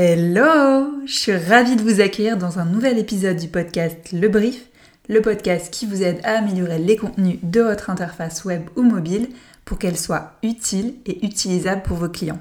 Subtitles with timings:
[0.00, 4.66] Hello Je suis ravie de vous accueillir dans un nouvel épisode du podcast Le Brief,
[5.08, 9.28] le podcast qui vous aide à améliorer les contenus de votre interface web ou mobile
[9.64, 12.38] pour qu'elle soit utile et utilisable pour vos clients.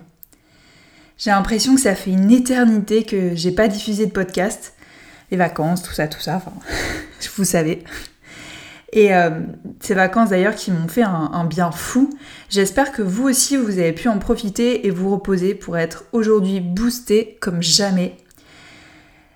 [1.17, 4.75] J'ai l'impression que ça fait une éternité que j'ai pas diffusé de podcast.
[5.31, 6.53] Les vacances, tout ça, tout ça, enfin,
[7.37, 7.83] vous savez.
[8.93, 9.31] Et euh,
[9.79, 12.09] ces vacances d'ailleurs qui m'ont fait un, bien fou.
[12.49, 16.61] J'espère que vous aussi vous avez pu en profiter et vous reposer pour être aujourd'hui
[16.61, 18.15] boosté comme jamais.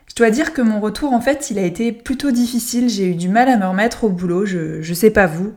[0.07, 3.15] Je dois dire que mon retour en fait il a été plutôt difficile, j'ai eu
[3.15, 5.53] du mal à me remettre au boulot, je, je sais pas vous.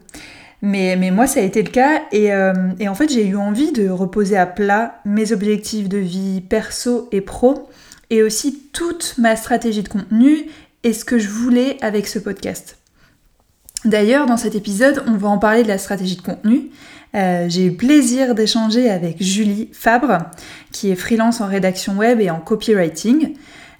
[0.65, 2.01] Mais, moi, ça a été le cas.
[2.15, 6.41] Euh, et en fait, j'ai eu envie de reposer à plat mes objectifs de vie
[6.41, 7.69] perso et pro,
[8.09, 10.47] et aussi toute ma stratégie de contenu
[10.83, 12.79] et ce que je voulais avec ce podcast.
[13.84, 16.70] D'ailleurs, dans cet épisode, on va en parler de la stratégie de contenu.
[17.15, 20.19] Euh, j'ai eu plaisir d'échanger avec Julie Fabre,
[20.73, 23.34] qui est freelance en rédaction web et en copywriting.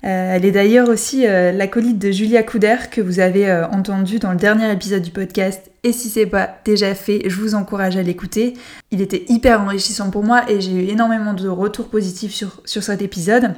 [0.05, 4.33] Euh, elle est d'ailleurs aussi euh, l'acolyte de Julia Couder que vous avez entendu dans
[4.33, 5.71] le dernier épisode du podcast.
[5.83, 8.55] Et si c'est pas déjà fait, je vous encourage à l'écouter.
[8.91, 13.01] Il était hyper enrichissant pour moi et j'ai eu énormément de retours positifs sur, cet
[13.03, 13.55] épisode.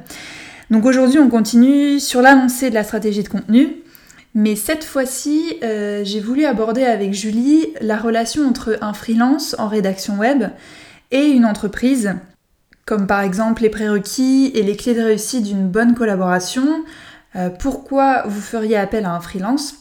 [0.70, 3.82] Donc aujourd'hui, on continue sur l'avancée de la stratégie de contenu.
[4.36, 9.66] Mais cette fois-ci, euh, j'ai voulu aborder avec Julie la relation entre un freelance en
[9.66, 10.50] rédaction web
[11.10, 12.16] et une entreprise,
[12.84, 16.84] comme par exemple les prérequis et les clés de réussite d'une bonne collaboration,
[17.34, 19.76] euh, pourquoi vous feriez appel à un freelance?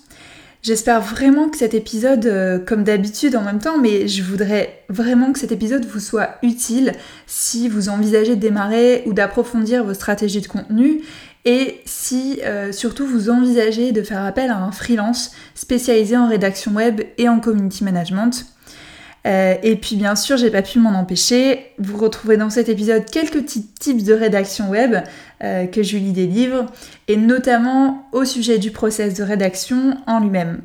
[0.62, 5.34] J'espère vraiment que cet épisode, euh, comme d'habitude en même temps, mais je voudrais vraiment
[5.34, 6.94] que cet épisode vous soit utile
[7.28, 11.02] si vous envisagez de démarrer ou d'approfondir vos stratégies de contenu
[11.46, 16.74] et si euh, surtout vous envisagez de faire appel à un freelance spécialisé en rédaction
[16.74, 18.48] web et en community management.
[19.28, 21.72] Euh, et puis bien sûr, j'ai pas pu m'en empêcher.
[21.80, 24.98] Vous retrouvez dans cet épisode quelques petits tips de rédaction web
[25.44, 26.66] euh, que Julie délivre,
[27.08, 30.62] et notamment au sujet du process de rédaction en lui-même.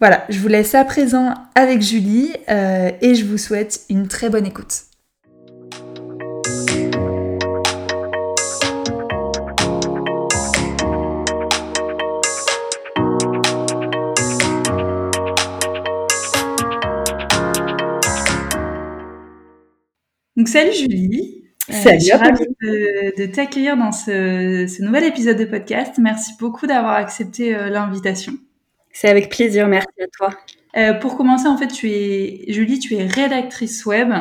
[0.00, 4.44] Voilà, je vous laisse à présent avec Julie et je vous souhaite une très bonne
[4.44, 4.82] écoute.
[20.46, 21.42] Donc salut Julie.
[21.70, 21.98] Euh, salut.
[21.98, 25.94] je suis ravie de, t'accueillir dans ce, nouvel épisode de podcast.
[25.98, 28.34] Merci beaucoup d'avoir accepté euh, l'invitation.
[28.92, 30.30] C'est avec plaisir, merci à toi.
[30.76, 34.12] Euh, pour commencer, en fait, tu es Julie, tu es rédactrice web.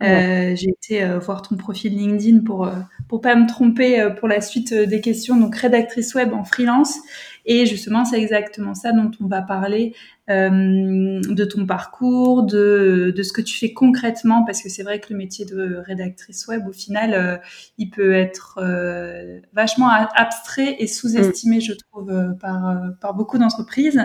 [0.00, 2.70] J'ai été voir ton profil LinkedIn pour
[3.08, 5.36] pour pas me tromper pour la suite des questions.
[5.36, 7.00] Donc rédactrice web en freelance.
[7.46, 9.94] Et justement, c'est exactement ça dont on va parler
[10.30, 14.98] euh, de ton parcours, de, de, ce que tu fais concrètement, parce que c'est vrai
[14.98, 17.36] que le métier de rédactrice web, au final, euh,
[17.76, 24.00] il peut être euh, vachement abstrait et sous-estimé, je trouve, par, par beaucoup d'entreprises.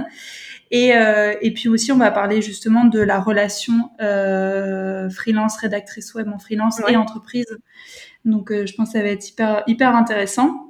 [0.71, 3.89] Et, et puis aussi, on va parler justement de la relation
[5.09, 7.57] freelance, rédactrice web en freelance et entreprise.
[8.25, 10.68] Donc, je pense que ça va être hyper, hyper intéressant.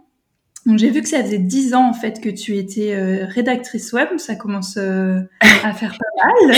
[0.66, 3.94] Donc j'ai vu que ça faisait dix ans en fait que tu étais euh, rédactrice
[3.94, 5.22] web, ça commence euh,
[5.64, 6.56] à faire pas mal.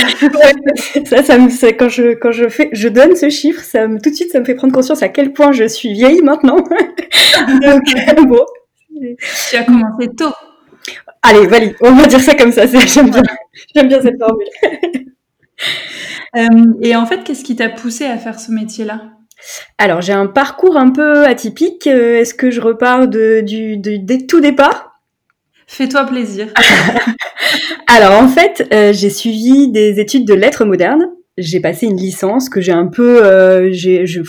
[1.05, 4.09] ça, ça me, quand je quand je fais, je donne ce chiffre, ça me, tout
[4.09, 6.57] de suite ça me fait prendre conscience à quel point je suis vieille maintenant.
[7.61, 7.83] Donc
[8.27, 8.45] bon.
[9.49, 10.33] Tu as commencé tôt.
[11.21, 11.75] Allez, valide.
[11.81, 12.65] On va dire ça comme ça.
[12.65, 13.21] J'aime bien,
[13.75, 14.47] j'aime bien cette formule.
[16.37, 16.47] Euh,
[16.81, 19.11] et en fait, qu'est-ce qui t'a poussé à faire ce métier-là?
[19.77, 21.87] Alors, j'ai un parcours un peu atypique.
[21.87, 23.81] Euh, est-ce que je repars de, du,
[24.27, 24.99] tout départ
[25.67, 26.47] Fais-toi plaisir.
[27.87, 31.05] Alors, en fait, euh, j'ai suivi des études de lettres modernes.
[31.37, 33.25] J'ai passé une licence que j'ai un peu...
[33.25, 34.21] Euh, j'ai, je,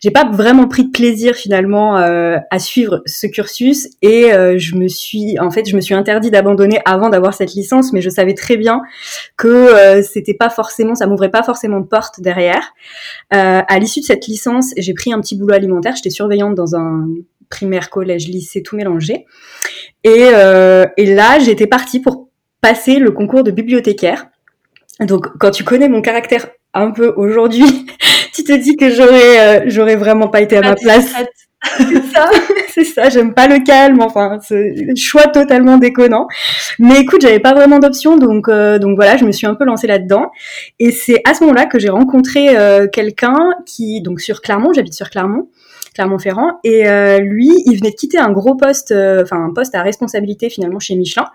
[0.00, 4.76] j'ai pas vraiment pris de plaisir finalement euh, à suivre ce cursus et euh, je
[4.76, 8.10] me suis en fait je me suis interdit d'abandonner avant d'avoir cette licence mais je
[8.10, 8.82] savais très bien
[9.36, 12.72] que euh, c'était pas forcément ça m'ouvrait pas forcément de porte derrière.
[13.30, 15.94] À l'issue de cette licence j'ai pris un petit boulot alimentaire.
[15.96, 17.08] J'étais surveillante dans un
[17.48, 19.26] primaire collège lycée tout mélangé.
[20.04, 20.30] Et,
[20.96, 22.28] et là j'étais partie pour
[22.60, 24.26] passer le concours de bibliothécaire.
[25.00, 27.64] Donc quand tu connais mon caractère un peu aujourd'hui
[28.44, 31.12] tu te dis que j'aurais euh, j'aurais vraiment pas été à ma place.
[31.76, 32.30] c'est ça,
[32.68, 33.08] c'est ça.
[33.10, 34.00] J'aime pas le calme.
[34.00, 36.26] Enfin, c'est un choix totalement déconnant.
[36.78, 39.64] Mais écoute, j'avais pas vraiment d'option, donc euh, donc voilà, je me suis un peu
[39.64, 40.30] lancée là-dedans.
[40.78, 44.94] Et c'est à ce moment-là que j'ai rencontré euh, quelqu'un qui donc sur Clermont, j'habite
[44.94, 45.48] sur Clermont.
[45.92, 46.84] Clermont-Ferrand et
[47.18, 50.94] lui il venait de quitter un gros poste enfin un poste à responsabilité finalement chez
[50.94, 51.26] Michelin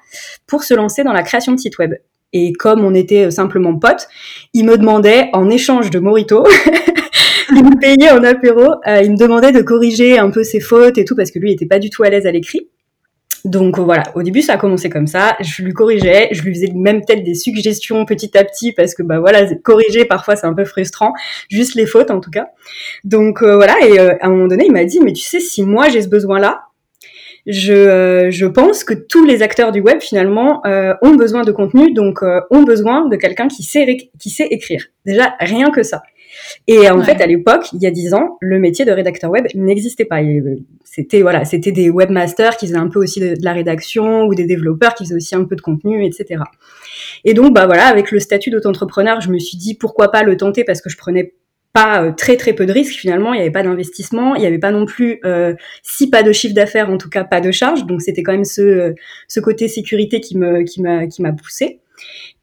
[0.47, 1.95] pour se lancer dans la création de sites web
[2.33, 4.07] et comme on était simplement potes,
[4.53, 6.45] il me demandait en échange de Morito
[7.51, 8.75] il me payait en apéro.
[8.85, 11.53] il me demandait de corriger un peu ses fautes et tout parce que lui, il
[11.53, 12.69] était pas du tout à l'aise à l'écrit.
[13.45, 16.71] Donc voilà, au début ça a commencé comme ça, je lui corrigeais, je lui faisais
[16.73, 20.53] même peut-être des suggestions petit à petit parce que bah voilà, corriger parfois c'est un
[20.55, 21.13] peu frustrant,
[21.47, 22.47] juste les fautes en tout cas.
[23.03, 25.39] Donc euh, voilà, et euh, à un moment donné il m'a dit mais tu sais
[25.39, 26.63] si moi j'ai ce besoin là,
[27.47, 30.61] je, euh, je pense que tous les acteurs du web finalement
[31.01, 34.85] ont besoin de contenu, donc ont besoin de quelqu'un qui sait qui sait écrire.
[35.05, 36.01] Déjà rien que ça.
[36.67, 39.45] Et en fait, à l'époque, il y a dix ans, le métier de rédacteur web
[39.55, 40.19] n'existait pas.
[40.83, 44.45] C'était voilà, c'était des webmasters qui faisaient un peu aussi de, la rédaction ou des
[44.45, 46.41] développeurs qui faisaient aussi un peu de contenu, etc.
[47.23, 50.37] Et donc, bah voilà, avec le statut d'auto-entrepreneur, je me suis dit pourquoi pas le
[50.37, 51.33] tenter parce que je prenais
[51.75, 54.47] pas euh, très très peu de risques finalement, il n'y avait pas d'investissement, il n'y
[54.47, 57.51] avait pas non plus euh, si pas de chiffre d'affaires, en tout cas pas de
[57.51, 58.93] charge, donc c'était quand même ce euh,
[59.27, 61.81] ce côté sécurité qui me qui m'a qui m'a poussé.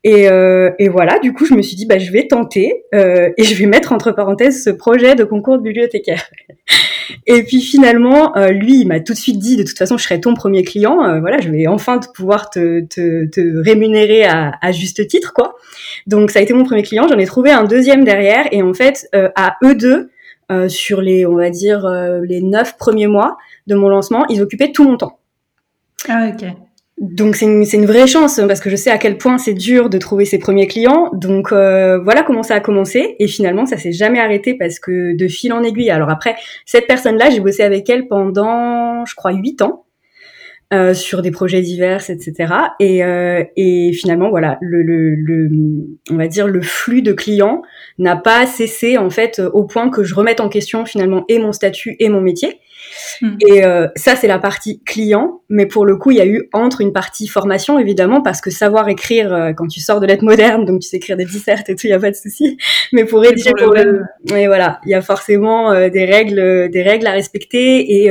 [0.04, 3.30] Et, euh, et, voilà, du coup, je me suis dit, bah, je vais tenter euh,
[3.36, 6.28] et je vais mettre entre parenthèses ce projet de concours de bibliothécaire.
[7.26, 10.02] et puis finalement, euh, lui, il m'a tout de suite dit, de toute façon, je
[10.02, 11.04] serai ton premier client.
[11.04, 15.54] Euh, voilà, je vais enfin pouvoir te, te, te rémunérer à, à, juste titre, quoi.
[16.08, 17.06] Donc ça a été mon premier client.
[17.06, 20.10] J'en ai trouvé un deuxième derrière et en fait, euh, à eux deux,
[20.68, 21.88] sur les, on va dire,
[22.28, 25.18] les neuf premiers mois de mon lancement, ils occupaient tout mon temps.
[26.06, 26.46] Ah ok.
[26.98, 29.90] Donc c'est une, une, vraie chance parce que je sais à quel point c'est dur
[29.90, 31.10] de trouver ses premiers clients.
[31.12, 35.16] Donc euh, voilà comment ça a commencé et finalement ça s'est jamais arrêté parce que
[35.16, 35.90] de fil en aiguille.
[35.90, 39.84] Alors après cette personne-là, j'ai bossé avec elle pendant je crois huit ans
[40.72, 42.54] euh, sur des projets divers, etc.
[42.80, 45.50] Et, euh, et finalement voilà le, le, le,
[46.10, 47.62] on va dire le flux de clients
[47.98, 51.52] n'a pas cessé en fait au point que je remette en question finalement et mon
[51.52, 52.58] statut et mon métier.
[53.20, 53.36] Hmm.
[53.46, 55.40] Et euh, ça, c'est la partie client.
[55.48, 58.50] Mais pour le coup, il y a eu entre une partie formation, évidemment, parce que
[58.50, 61.68] savoir écrire euh, quand tu sors de lettres modernes, donc tu sais écrire des dissertes
[61.68, 62.56] et tout, il y a pas de souci.
[62.92, 64.02] Mais pour rédiger pour le,
[64.34, 68.10] et voilà, il y a forcément euh, des règles, des règles à respecter et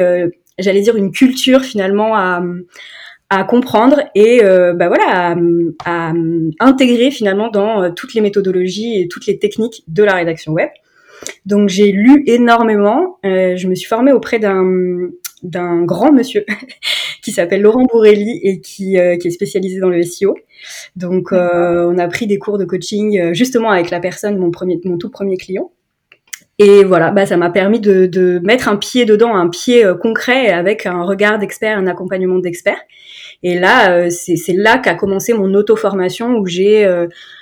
[0.59, 2.43] j'allais dire une culture finalement à
[3.33, 5.35] à comprendre et bah voilà à,
[5.85, 6.13] à,
[6.59, 10.69] intégrer finalement dans toutes les méthodologies et toutes les techniques de la rédaction web.
[11.45, 13.19] Donc j'ai lu énormément.
[13.25, 15.09] Euh, je me suis formée auprès d'un
[15.43, 16.45] d'un grand monsieur
[17.23, 20.35] qui s'appelle Laurent Bourrelli et qui, euh, qui est spécialisé dans le SEO.
[20.95, 24.51] Donc euh, on a pris des cours de coaching euh, justement avec la personne, mon
[24.51, 25.71] premier, mon tout premier client.
[26.63, 29.95] Et voilà, bah, ça m'a permis de, de, mettre un pied dedans, un pied euh,
[29.95, 32.77] concret avec un regard d'expert, un accompagnement d'expert.
[33.43, 36.87] Et là, c'est là qu'a commencé mon auto-formation où j'ai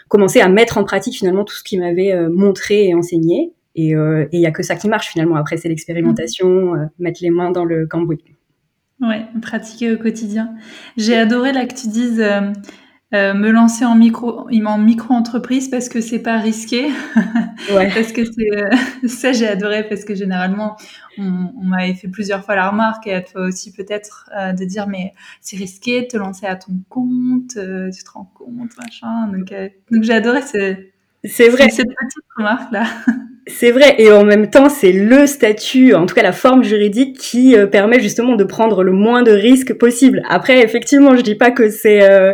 [0.07, 3.51] commencé à mettre en pratique finalement tout ce qui m'avait montré et enseigné.
[3.75, 5.35] Et il euh, n'y a que ça qui marche finalement.
[5.35, 8.23] Après, c'est l'expérimentation, euh, mettre les mains dans le cambouis.
[8.99, 10.53] Ouais, pratiquer au quotidien.
[10.97, 12.21] J'ai adoré là que tu dises
[13.13, 16.89] euh, me lancer en micro en micro entreprise parce que c'est pas risqué.
[17.73, 17.91] Ouais.
[17.93, 20.77] parce que c'est ça j'ai adoré parce que généralement
[21.17, 24.87] on, on m'avait fait plusieurs fois la remarque et à toi aussi peut-être de dire
[24.87, 29.27] mais c'est risqué de te lancer à ton compte, tu te rends compte machin.
[29.27, 29.53] Donc
[29.91, 30.77] donc j'ai adoré ce
[31.23, 31.69] c'est vrai.
[31.69, 32.85] Cette petite remarque là.
[33.51, 37.17] C'est vrai, et en même temps, c'est le statut, en tout cas la forme juridique,
[37.17, 40.21] qui euh, permet justement de prendre le moins de risques possible.
[40.29, 42.33] Après, effectivement, je dis pas que c'est euh,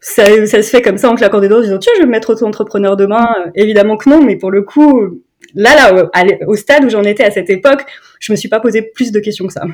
[0.00, 2.06] ça, ça, se fait comme ça en claquant des doigts, en disant tiens, je vais
[2.06, 3.28] me mettre auto-entrepreneur demain.
[3.46, 5.22] Euh, évidemment que non, mais pour le coup,
[5.54, 6.10] là, là,
[6.48, 7.84] au, stade où j'en étais à cette époque,
[8.18, 9.66] je me suis pas posé plus de questions que ça.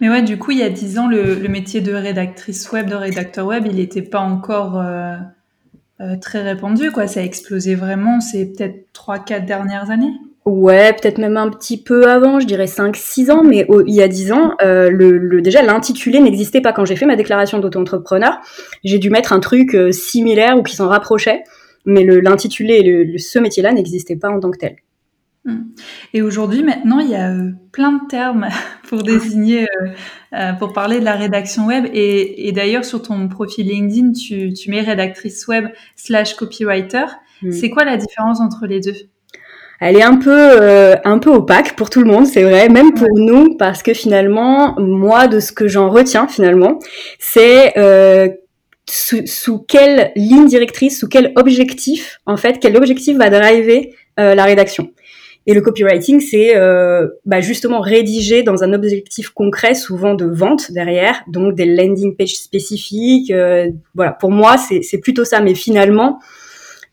[0.00, 2.88] Mais ouais, du coup, il y a dix ans, le, le métier de rédactrice web,
[2.88, 4.80] de rédacteur web, il n'était pas encore
[6.04, 7.06] euh, très répandu, quoi.
[7.06, 10.12] Ça a explosé vraiment, c'est peut-être 3-4 dernières années.
[10.44, 14.08] Ouais, peut-être même un petit peu avant, je dirais 5-6 ans, mais il y a
[14.08, 16.74] 10 ans, euh, le, déjà l'intitulé n'existait pas.
[16.74, 18.38] Quand j'ai fait ma déclaration d'auto-entrepreneur,
[18.84, 21.44] j'ai dû mettre un truc euh, similaire ou qui s'en rapprochait,
[21.86, 24.76] mais l'intitulé, ce métier-là n'existait pas en tant que tel.
[25.44, 25.64] Hmm.
[26.14, 28.48] Et aujourd'hui, maintenant, il y a euh, plein de termes
[28.88, 29.88] pour désigner, euh,
[30.34, 31.86] euh, pour parler de la rédaction web.
[31.92, 37.04] Et, d'ailleurs, sur ton profil LinkedIn, tu, tu mets rédactrice web slash copywriter.
[37.42, 37.52] Hmm.
[37.52, 38.94] C'est quoi la différence entre les deux?
[39.80, 43.08] Elle est un peu un peu opaque pour tout le monde, c'est vrai, même pour
[43.16, 46.78] nous, parce que finalement, moi, de ce que j'en retiens finalement,
[47.18, 47.74] c'est
[48.88, 54.44] sous, sous, quelle ligne directrice, sous quel objectif, en fait, quel objectif va driver la
[54.44, 54.93] rédaction.
[55.46, 60.72] Et le copywriting, c'est euh, bah justement rédiger dans un objectif concret, souvent de vente
[60.72, 63.30] derrière, donc des landing pages spécifiques.
[63.30, 65.40] Euh, voilà, pour moi, c'est plutôt ça.
[65.40, 66.18] Mais finalement,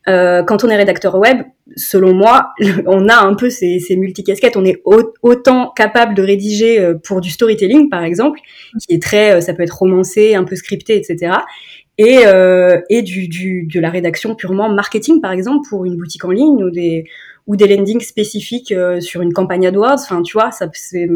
[0.08, 1.44] euh, quand on est rédacteur web,
[1.76, 2.50] selon moi,
[2.88, 4.58] on a un peu ces, ces multicasquettes.
[4.58, 8.40] On est autant capable de rédiger euh, pour du storytelling, par exemple,
[8.80, 11.34] qui est très, euh, ça peut être romancé, un peu scripté, etc.
[11.98, 16.26] et, euh, et du, du, de la rédaction purement marketing, par exemple, pour une boutique
[16.26, 17.06] en ligne ou des,
[17.48, 20.00] ou des landings spécifiques euh, sur une campagne AdWords.
[20.04, 21.08] Enfin, tu vois, ça, c'est,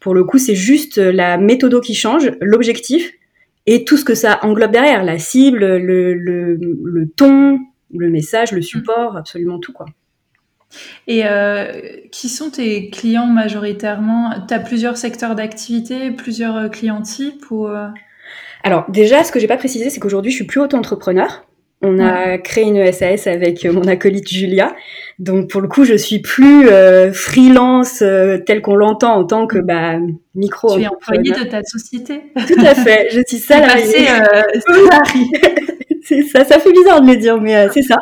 [0.00, 3.12] pour le coup, c'est juste la méthode qui change, l'objectif
[3.66, 7.58] et tout ce que ça englobe derrière, la cible, le, le, le ton,
[7.96, 9.86] le message, le support, absolument tout, quoi.
[11.06, 11.72] Et euh,
[12.10, 14.32] qui sont tes clients majoritairement?
[14.46, 17.86] Tu as plusieurs secteurs d'activité, plusieurs euh, clients types ou euh?
[18.62, 21.44] Alors déjà, ce que j'ai pas précisé, c'est qu'aujourd'hui, je suis plus auto-entrepreneur.
[21.82, 24.74] On a créé une SAS avec mon acolyte Julia.
[25.18, 26.68] Donc pour le coup, je suis plus
[27.12, 27.98] freelance
[28.46, 29.98] tel qu'on l'entend en tant que bah,
[30.34, 30.74] micro.
[30.74, 32.22] Tu es employée de ta société.
[32.34, 33.08] Tout à fait.
[33.10, 34.08] Je suis salariée.
[36.02, 36.44] c'est ça.
[36.44, 37.98] Ça fait bizarre de le dire, mais c'est ça.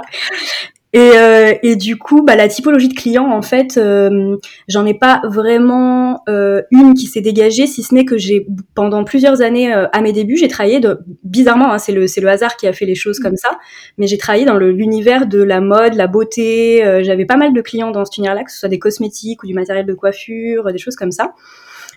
[0.94, 4.36] Et, euh, et, du coup, bah, la typologie de clients, en fait, euh,
[4.68, 8.46] j'en ai pas vraiment euh, une qui s'est dégagée, si ce n'est que j'ai
[8.76, 12.28] pendant plusieurs années à mes débuts, j'ai travaillé de bizarrement, hein, c'est le c'est le
[12.28, 13.58] hasard qui a fait les choses comme ça,
[13.98, 16.84] mais j'ai travaillé dans l'univers de la mode, la beauté.
[17.02, 19.54] J'avais pas mal de clients dans cet univers-là, que ce soit des cosmétiques ou du
[19.54, 21.34] matériel de coiffure, des choses comme ça.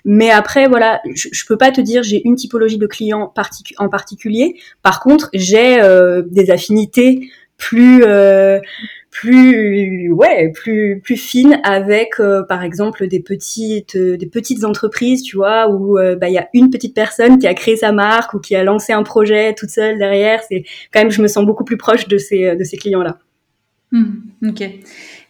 [0.06, 3.32] Mais après, voilà, je, je peux pas te dire j'ai une typologie de clients
[3.78, 4.56] en particulier.
[4.82, 5.80] Par contre, j'ai
[6.32, 8.60] des affinités plus euh,
[9.12, 15.24] plus ouais plus plus fine avec euh, par exemple des petites euh, des petites entreprises
[15.24, 18.34] tu vois où bah il y a une petite personne qui a créé sa marque
[18.34, 20.42] ou qui a lancé un projet toute seule derrière.
[20.48, 23.18] C'est quand même je me sens beaucoup plus proche de ces de ces clients là
[23.92, 24.62] mmh, ok.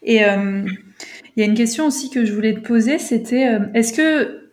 [0.04, 4.47] Et il y a une question aussi que je voulais te poser c'était est-ce que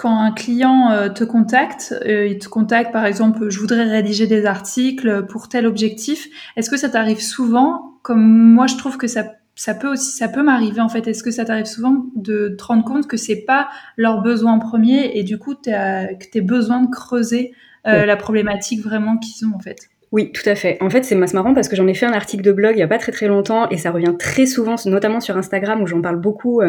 [0.00, 4.26] quand un client euh, te contacte, euh, il te contacte par exemple, je voudrais rédiger
[4.26, 6.26] des articles pour tel objectif.
[6.56, 7.98] Est-ce que ça t'arrive souvent?
[8.00, 11.06] Comme moi, je trouve que ça, ça peut aussi, ça peut m'arriver en fait.
[11.06, 15.18] Est-ce que ça t'arrive souvent de te rendre compte que c'est pas leur besoin premier
[15.18, 17.52] et du coup que tu as besoin de creuser
[17.86, 19.90] euh, la problématique vraiment qu'ils ont en fait?
[20.12, 20.78] Oui, tout à fait.
[20.80, 22.82] En fait, c'est marrant parce que j'en ai fait un article de blog il y
[22.82, 26.00] a pas très très longtemps et ça revient très souvent, notamment sur Instagram où j'en
[26.00, 26.62] parle beaucoup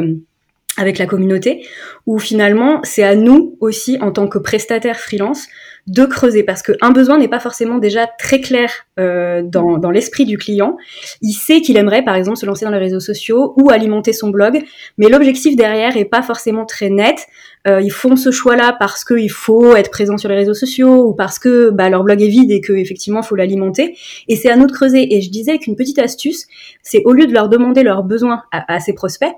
[0.77, 1.65] avec la communauté,
[2.05, 5.47] où finalement c'est à nous aussi en tant que prestataire freelance
[5.87, 10.25] de creuser parce qu'un besoin n'est pas forcément déjà très clair euh, dans, dans l'esprit
[10.25, 10.77] du client.
[11.21, 14.29] Il sait qu'il aimerait par exemple se lancer dans les réseaux sociaux ou alimenter son
[14.29, 14.63] blog,
[14.97, 17.25] mais l'objectif derrière est pas forcément très net.
[17.67, 21.13] Euh, ils font ce choix-là parce qu'il faut être présent sur les réseaux sociaux ou
[21.13, 23.97] parce que bah, leur blog est vide et qu'effectivement il faut l'alimenter.
[24.27, 25.15] Et c'est à nous de creuser.
[25.15, 26.45] Et je disais qu'une petite astuce,
[26.83, 29.33] c'est au lieu de leur demander leurs besoins à, à ses prospects,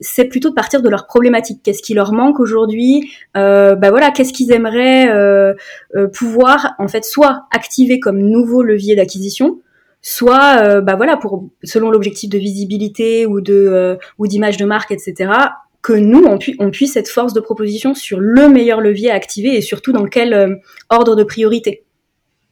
[0.00, 1.60] c'est plutôt de partir de leurs problématiques.
[1.62, 3.10] Qu'est-ce qui leur manque aujourd'hui?
[3.36, 5.54] Euh, Bah voilà, qu'est-ce qu'ils aimeraient euh,
[5.96, 9.60] euh, pouvoir en fait soit activer comme nouveau levier d'acquisition,
[10.02, 15.32] soit bah voilà pour selon l'objectif de visibilité ou de ou d'image de marque, etc.
[15.80, 19.56] Que nous on, on, puisse être force de proposition sur le meilleur levier à activer
[19.56, 20.60] et surtout dans quel
[20.90, 21.84] ordre de priorité.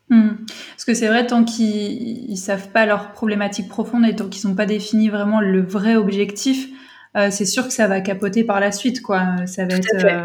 [0.09, 0.45] Hmm.
[0.73, 4.49] Parce que c'est vrai, tant qu'ils ne savent pas leurs problématiques profondes et tant qu'ils
[4.49, 6.69] n'ont pas défini vraiment le vrai objectif,
[7.17, 9.23] euh, c'est sûr que ça va capoter par la suite, quoi.
[9.47, 10.25] Ça va être euh,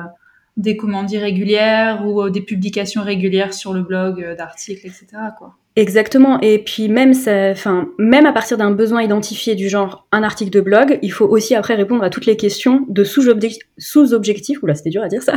[0.56, 5.06] des commandes irrégulières ou euh, des publications régulières sur le blog d'articles, etc.,
[5.38, 5.56] quoi.
[5.76, 6.40] Exactement.
[6.42, 7.14] Et puis même,
[7.52, 11.28] enfin, même à partir d'un besoin identifié du genre un article de blog, il faut
[11.28, 13.62] aussi après répondre à toutes les questions de sous-objectifs.
[13.78, 15.36] Sous Oula, c'était dur à dire ça.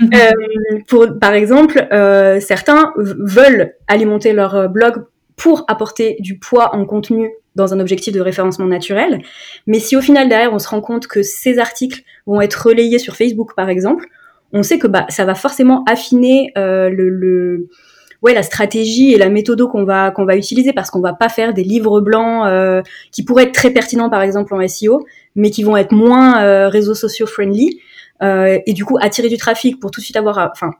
[0.88, 1.86] pour, par exemple,
[2.42, 5.06] certains veulent alimenter leur blog
[5.40, 9.22] pour apporter du poids en contenu dans un objectif de référencement naturel.
[9.66, 12.98] Mais si au final derrière on se rend compte que ces articles vont être relayés
[12.98, 14.04] sur Facebook par exemple,
[14.52, 17.68] on sait que bah, ça va forcément affiner euh, le, le,
[18.20, 21.30] ouais, la stratégie et la méthode qu'on va qu'on va utiliser parce qu'on va pas
[21.30, 25.06] faire des livres blancs euh, qui pourraient être très pertinents par exemple en SEO,
[25.36, 27.80] mais qui vont être moins euh, réseaux sociaux friendly
[28.22, 30.72] euh, et du coup attirer du trafic pour tout de suite avoir, enfin,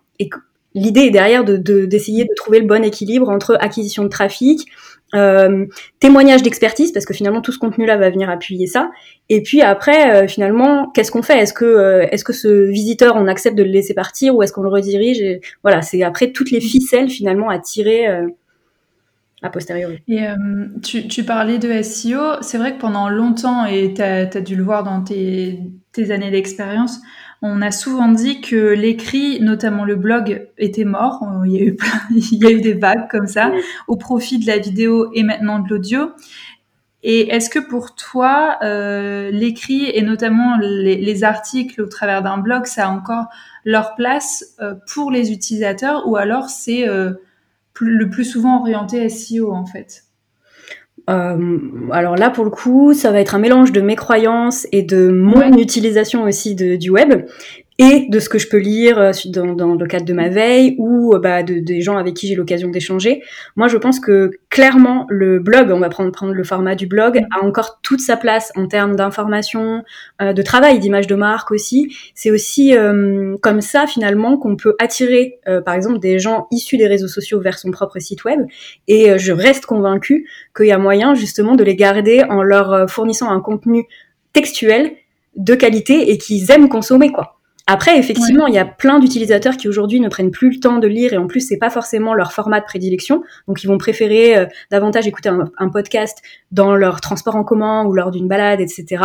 [0.75, 4.69] l'idée est derrière de d'essayer de, trouver le bon équilibre entre acquisition de trafic,
[5.15, 5.67] euh,
[5.99, 8.91] témoignage d'expertise parce que finalement tout ce contenu-là va venir appuyer ça.
[9.29, 11.39] Et puis après, euh, finalement, qu'est-ce qu'on fait?
[11.39, 14.53] Est-ce que euh, est-ce que ce visiteur, on accepte de le laisser partir ou est-ce
[14.53, 15.23] qu'on le redirige?
[15.63, 18.07] Voilà, c'est après toutes les ficelles finalement à tirer.
[19.43, 19.99] a posteriori.
[20.07, 20.21] Et
[20.83, 24.85] tu, parlais de SEO, c'est vrai que pendant longtemps, et tu as, dû le voir
[24.85, 25.59] dans tes
[26.11, 27.01] années d'expérience,
[27.43, 31.23] on a souvent dit que l'écrit, notamment le blog, était mort.
[31.23, 31.77] Euh, il y a eu,
[32.11, 33.53] il y a eu des vagues comme ça,
[33.89, 36.11] au profit de la vidéo et maintenant de l'audio.
[37.03, 42.67] Et est-ce que pour toi, euh, l'écrit et notamment les, articles au travers d'un blog,
[42.67, 43.27] ça a encore
[43.65, 49.65] leur place euh, pour les utilisateurs ou alors c'est le plus souvent orienté SEO en
[49.65, 50.10] fait?
[51.11, 51.59] Euh,
[51.93, 55.11] alors là, pour le coup, ça va être un mélange de mes croyances et de
[55.11, 57.27] mon utilisation aussi de, du web.
[57.81, 61.17] Et de ce que je peux lire euh, dans, le cadre de ma veille ou
[61.19, 63.23] bah, de, des gens avec qui j'ai l'occasion d'échanger.
[63.57, 67.43] Moi, je pense que clairement, le blog, on va prendre, le format du blog, a
[67.43, 69.83] encore toute sa place en termes d'information,
[70.21, 71.97] de travail, d'image de marque aussi.
[72.15, 72.75] C'est aussi
[73.41, 77.59] comme ça, finalement, qu'on peut attirer, par exemple, des gens issus des réseaux sociaux vers
[77.59, 78.41] son propre site web.
[78.89, 83.31] Et je reste convaincue qu'il y a moyen, justement, de les garder en leur fournissant
[83.31, 83.85] un contenu
[84.33, 84.93] textuel
[85.37, 87.40] de qualité et qu'ils aiment consommer quoi.
[87.73, 90.89] Après, effectivement, il y a plein d'utilisateurs qui aujourd'hui ne prennent plus le temps de
[90.89, 94.37] lire et en plus c'est pas forcément leur format de prédilection, donc ils vont préférer
[94.37, 99.05] euh, davantage écouter un, podcast dans leur transport en commun ou lors d'une balade, etc.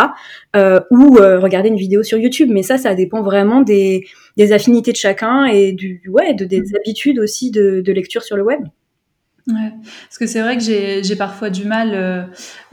[0.56, 2.50] Euh, ou euh, regarder une vidéo sur YouTube.
[2.52, 4.08] Mais ça, ça dépend vraiment des,
[4.52, 6.76] affinités de chacun et du ouais de, des mm.
[6.78, 8.62] habitudes aussi de lecture sur le web.
[9.48, 9.72] Ouais,
[10.06, 11.92] parce que c'est vrai que j'ai parfois du mal.
[11.94, 12.24] Euh,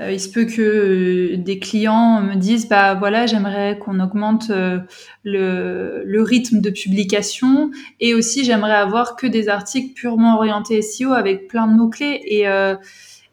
[0.01, 4.49] euh, il se peut que euh, des clients me disent, bah voilà, j'aimerais qu'on augmente
[4.49, 11.13] le, le, rythme de publication et aussi j'aimerais avoir que des articles purement orientés SEO
[11.13, 12.47] avec plein de mots clés et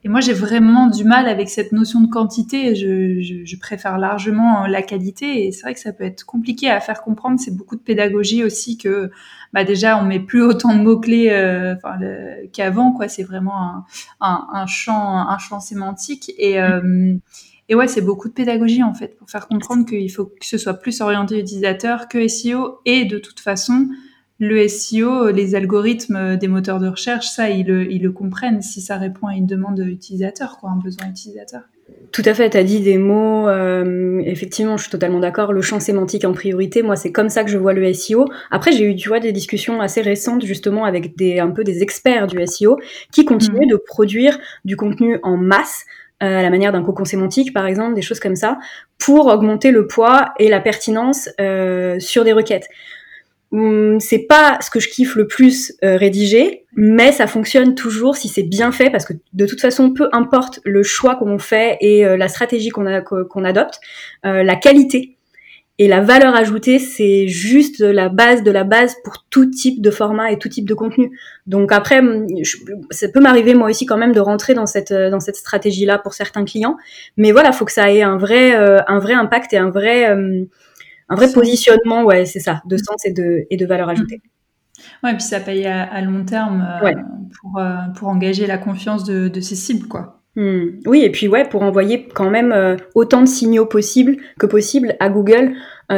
[0.05, 2.73] et moi, j'ai vraiment du mal avec cette notion de quantité.
[2.73, 5.45] Je, je, je préfère largement la qualité.
[5.45, 7.37] Et c'est vrai que ça peut être compliqué à faire comprendre.
[7.37, 9.11] C'est beaucoup de pédagogie aussi que,
[9.53, 11.75] bah déjà, on met plus autant de mots clés euh,
[12.53, 12.91] qu'avant.
[12.93, 13.85] Quoi, c'est vraiment un,
[14.21, 16.31] un, un, champ, un champ sémantique.
[16.37, 17.15] Et euh,
[17.69, 20.57] et ouais, c'est beaucoup de pédagogie en fait pour faire comprendre qu'il faut que ce
[20.57, 22.79] soit plus orienté utilisateur que SEO.
[22.85, 23.87] Et de toute façon,
[24.39, 28.81] le SEO, les algorithmes des moteurs de recherche, ça, ils le, ils le comprennent si
[28.81, 31.61] ça répond à une demande utilisateur, quoi, un besoin utilisateur.
[32.11, 35.61] Tout à fait, tu as dit des mots, euh, effectivement, je suis totalement d'accord, le
[35.61, 38.25] champ sémantique en priorité, moi c'est comme ça que je vois le SEO.
[38.49, 41.83] Après j'ai eu, tu vois, des discussions assez récentes justement avec des, un peu des
[41.83, 42.79] experts du SEO
[43.11, 43.71] qui continuent mmh.
[43.71, 45.85] de produire du contenu en masse,
[46.23, 48.57] euh, à la manière d'un cocon sémantique par exemple, des choses comme ça,
[48.97, 52.69] pour augmenter le poids et la pertinence euh, sur des requêtes.
[53.51, 58.15] Hum, c'est pas ce que je kiffe le plus euh, rédiger, mais ça fonctionne toujours
[58.15, 61.77] si c'est bien fait parce que de toute façon, peu importe le choix qu'on fait
[61.81, 63.79] et euh, la stratégie qu'on adopte,
[64.23, 65.17] euh, la qualité
[65.79, 69.89] et la valeur ajoutée, c'est juste la base de la base pour tout type de
[69.89, 71.17] format et tout type de contenu.
[71.47, 72.27] Donc après, hum,
[72.91, 75.97] ça peut m'arriver moi aussi quand même de rentrer dans cette dans cette stratégie là
[75.97, 76.77] pour certains clients,
[77.17, 80.45] mais voilà, faut que ça ait un vrai un vrai impact et un vrai hum,
[81.09, 83.91] un vrai positionnement, ouais, c'est ça, de sens et de, et de valeur mm.
[83.91, 84.21] ajoutée.
[85.03, 86.93] Ouais, et puis ça paye à, long terme euh,
[87.41, 90.18] pour, euh, pour engager la confiance de, de ses cibles, quoi.
[90.35, 90.79] Hmm.
[90.85, 94.95] Oui, et puis ouais, pour envoyer quand même euh, autant de signaux possibles que possible
[94.99, 95.53] à Google.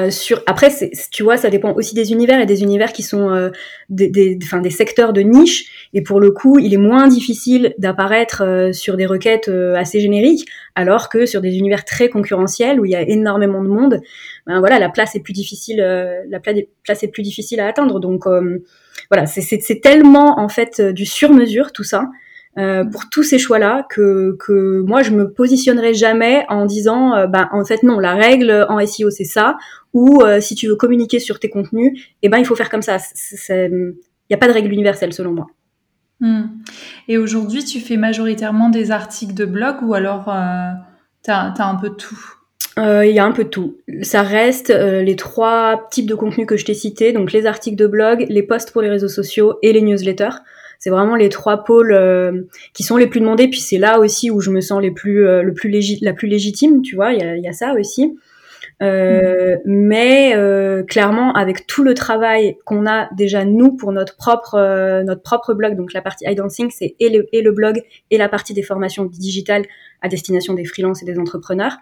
[0.09, 0.69] sur après,
[1.11, 3.51] tu vois, ça dépend aussi des univers et des univers qui sont
[3.89, 5.89] des, des, des secteurs de niche.
[5.93, 11.09] Et pour le coup, il est moins difficile d'apparaître sur des requêtes assez génériques, alors
[11.09, 14.01] que sur des univers très concurrentiels où il y a énormément de monde,
[14.47, 17.99] ben voilà, la place est plus difficile, euh, la place est plus difficile à atteindre.
[17.99, 18.63] Donc euh,
[19.09, 22.05] voilà, c'est tellement en fait euh, du sur-mesure tout ça.
[22.55, 27.63] Pour tous ces choix-là que, que moi je me positionnerai jamais en disant ben en
[27.63, 29.57] fait non la règle en SEO c'est ça
[29.93, 32.81] ou si tu veux communiquer sur tes contenus et eh ben il faut faire comme
[32.81, 33.95] ça il
[34.29, 35.47] n'y a pas de règle universelle selon moi
[36.19, 36.43] hmm.
[37.07, 40.25] et aujourd'hui tu fais majoritairement des articles de blog ou alors
[41.23, 42.19] tu as, as, un peu de tout?
[42.77, 43.77] Euh, il y a un peu de tout.
[44.01, 47.75] Ça reste euh, les trois types de contenus que je t'ai cités, donc les articles
[47.75, 50.37] de blog, les posts pour les réseaux sociaux et les newsletters.
[50.81, 52.41] C'est vraiment les trois pôles euh,
[52.73, 55.23] qui sont les plus demandés, puis c'est là aussi où je me sens les plus,
[55.23, 55.69] le plus
[56.01, 58.07] la plus légitime, tu vois, il y a, y a, ça aussi.
[58.81, 59.57] Mm.
[59.63, 60.35] Mais
[60.87, 65.77] clairement, avec tout le travail qu'on a déjà nous pour notre propre notre propre blog,
[65.77, 69.05] donc la partie iDancing, c'est et le, et le blog et la partie des formations
[69.05, 69.65] digitales
[70.01, 71.77] à destination des freelances et des entrepreneurs.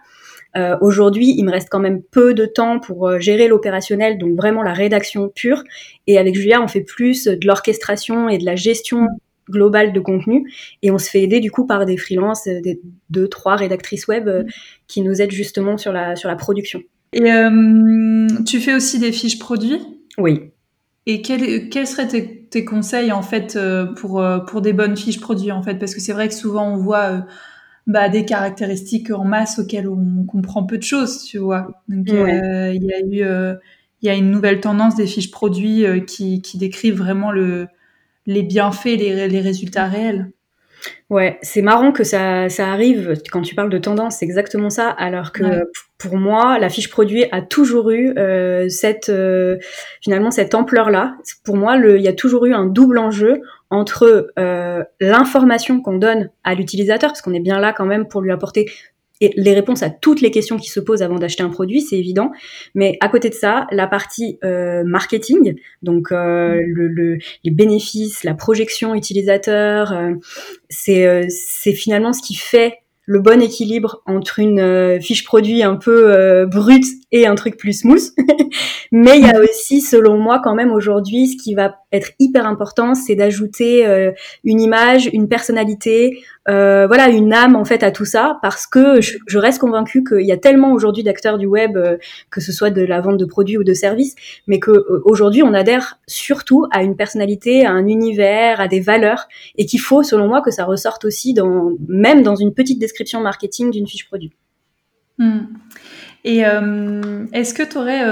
[0.56, 4.36] Euh, Aujourd'hui, il me reste quand même peu de temps pour euh, gérer l'opérationnel, donc
[4.36, 5.62] vraiment la rédaction pure.
[6.06, 9.06] Et avec Julia, on fait plus de l'orchestration et de la gestion
[9.50, 10.50] globale de contenu.
[10.82, 14.06] Et on se fait aider du coup par des freelances, euh, des deux, trois rédactrices
[14.06, 14.44] web euh,
[14.86, 16.80] qui nous aident justement sur la, sur la production.
[17.12, 19.80] Et euh, tu fais aussi des fiches produits?
[20.16, 20.50] Oui.
[21.06, 23.58] Et quels quel seraient tes, tes, conseils en fait
[23.96, 25.74] pour, pour des bonnes fiches produits en fait?
[25.76, 27.24] Parce que c'est vrai que souvent on voit
[27.90, 31.82] bah, des caractéristiques en masse auxquelles on comprend peu de choses, tu vois.
[31.88, 33.54] Donc euh, il y a eu euh,
[34.00, 37.66] il y a une nouvelle tendance des fiches produits euh, qui, qui décrivent vraiment le,
[38.26, 40.30] les bienfaits, les, les résultats réels.
[41.10, 44.88] Ouais, c'est marrant que ça, ça arrive quand tu parles de tendance, c'est exactement ça.
[44.88, 49.12] Alors que pour moi, la fiche produit a toujours eu euh, cette
[50.00, 51.16] finalement cette ampleur-là.
[51.44, 56.30] Pour moi, il y a toujours eu un double enjeu entre euh, l'information qu'on donne
[56.44, 58.66] à l'utilisateur, parce qu'on est bien là quand même pour lui apporter
[59.20, 62.30] les réponses à toutes les questions qui se posent avant d'acheter un produit, c'est évident.
[62.74, 66.64] Mais à côté de ça, la partie euh, marketing, donc euh, mm.
[66.64, 70.14] le, les bénéfices, la projection utilisateur, euh,
[70.70, 72.78] c'est c'est finalement ce qui fait
[73.10, 77.56] le bon équilibre entre une euh, fiche produit un peu euh, brute et un truc
[77.56, 78.04] plus smooth.
[78.92, 79.42] Mais il y a mm.
[79.42, 84.12] aussi, selon moi, quand même aujourd'hui, ce qui va être hyper important, c'est d'ajouter euh,
[84.44, 89.00] une image, une personnalité, euh, voilà, une âme en fait à tout ça, parce que
[89.00, 91.98] je, je reste convaincue qu'il y a tellement aujourd'hui d'acteurs du web, euh,
[92.30, 94.14] que ce soit de la vente de produits ou de services,
[94.46, 94.70] mais que
[95.04, 99.80] aujourd'hui on adhère surtout à une personnalité, à un univers, à des valeurs, et qu'il
[99.80, 103.86] faut, selon moi, que ça ressorte aussi dans même dans une petite description marketing d'une
[103.86, 104.32] fiche produit.
[105.18, 105.40] Hmm.
[106.24, 106.40] Et
[107.32, 108.02] est-ce que tu aurais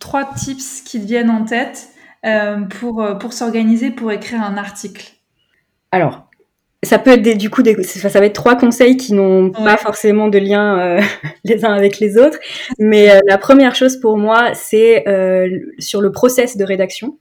[0.00, 1.90] trois tips qui te viennent en tête
[2.26, 5.12] euh, pour, euh, pour s'organiser pour écrire un article?
[5.92, 6.28] Alors,
[6.82, 9.76] ça peut être des, du coup des, ça, va être trois conseils qui n'ont pas
[9.76, 11.00] forcément de lien euh,
[11.44, 12.38] les uns avec les autres,
[12.78, 15.04] mais la première chose pour moi c'est
[15.78, 17.18] sur le process de rédaction.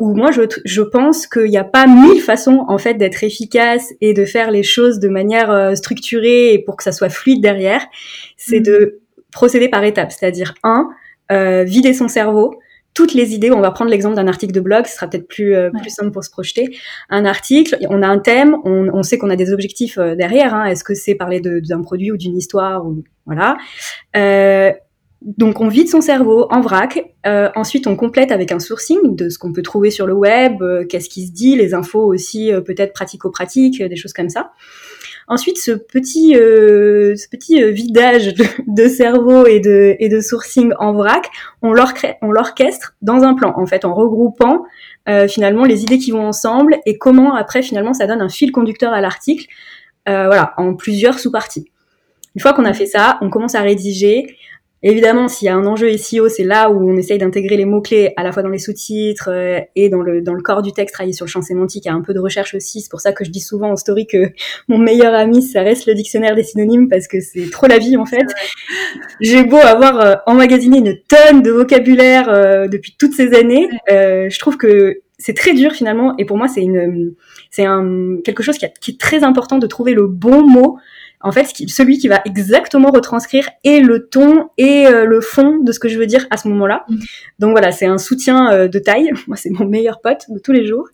[0.00, 3.92] où moi je, je pense qu'il n'y a pas mille façons en fait d'être efficace
[4.00, 7.86] et de faire les choses de manière structurée et pour que ça soit fluide derrière.
[8.36, 8.64] C'est mmh.
[8.64, 9.00] de
[9.32, 10.90] procéder par étapes, c'est-à-dire un,
[11.64, 12.60] vider son cerveau,
[12.94, 13.50] toutes les idées.
[13.50, 16.10] On va prendre l'exemple d'un article de blog, ce sera peut-être plus euh, plus simple
[16.10, 16.76] pour se projeter.
[17.10, 20.54] Un article, on a un thème, on, on sait qu'on a des objectifs euh, derrière.
[20.54, 20.66] Hein.
[20.66, 23.56] Est-ce que c'est parler d'un produit ou d'une histoire ou voilà.
[24.16, 24.72] Euh,
[25.22, 27.00] donc on vide son cerveau en vrac.
[27.26, 30.62] Euh, ensuite on complète avec un sourcing de ce qu'on peut trouver sur le web,
[30.88, 34.50] qu'est-ce qui se dit, les infos aussi peut-être pratico-pratiques, des choses comme ça.
[35.32, 38.34] Ensuite, ce petit, euh, euh, vidage
[38.66, 41.26] de, cerveau et de, et de sourcing en vrac,
[41.62, 44.66] on l'orchestre dans un plan, en fait, en regroupant
[45.08, 48.52] euh, finalement les idées qui vont ensemble et comment après finalement ça donne un fil
[48.52, 49.46] conducteur à l'article,
[50.04, 51.64] voilà, en plusieurs sous-parties.
[52.34, 54.36] Une fois qu'on a fait ça, on commence à rédiger.
[54.84, 58.12] Évidemment, s'il y a un enjeu SEO, c'est là où on essaye d'intégrer les mots-clés
[58.16, 60.94] à la fois dans les sous-titres euh, et dans le, dans le corps du texte,
[60.94, 62.80] travailler sur le champ sémantique, il y a un peu de recherche aussi.
[62.80, 64.32] C'est pour ça que je dis souvent en story que
[64.68, 67.96] mon meilleur ami, ça reste le dictionnaire des synonymes parce que c'est trop la vie
[67.96, 68.26] en fait.
[69.20, 74.38] J'ai beau avoir euh, emmagasiné une tonne de vocabulaire euh, depuis toutes ces années, je
[74.38, 77.14] trouve que c'est très dur finalement et pour moi c'est une
[77.50, 80.78] c'est un quelque chose qui, qui, est très important de trouver le bon mot
[81.22, 85.72] en fait, celui qui va exactement retranscrire et le ton et euh, le fond de
[85.72, 86.84] ce que je veux dire à ce moment-là.
[86.88, 86.96] Mm.
[87.38, 89.10] Donc voilà, c'est un soutien euh, de taille.
[89.26, 90.88] Moi, c'est mon meilleur pote de tous les jours.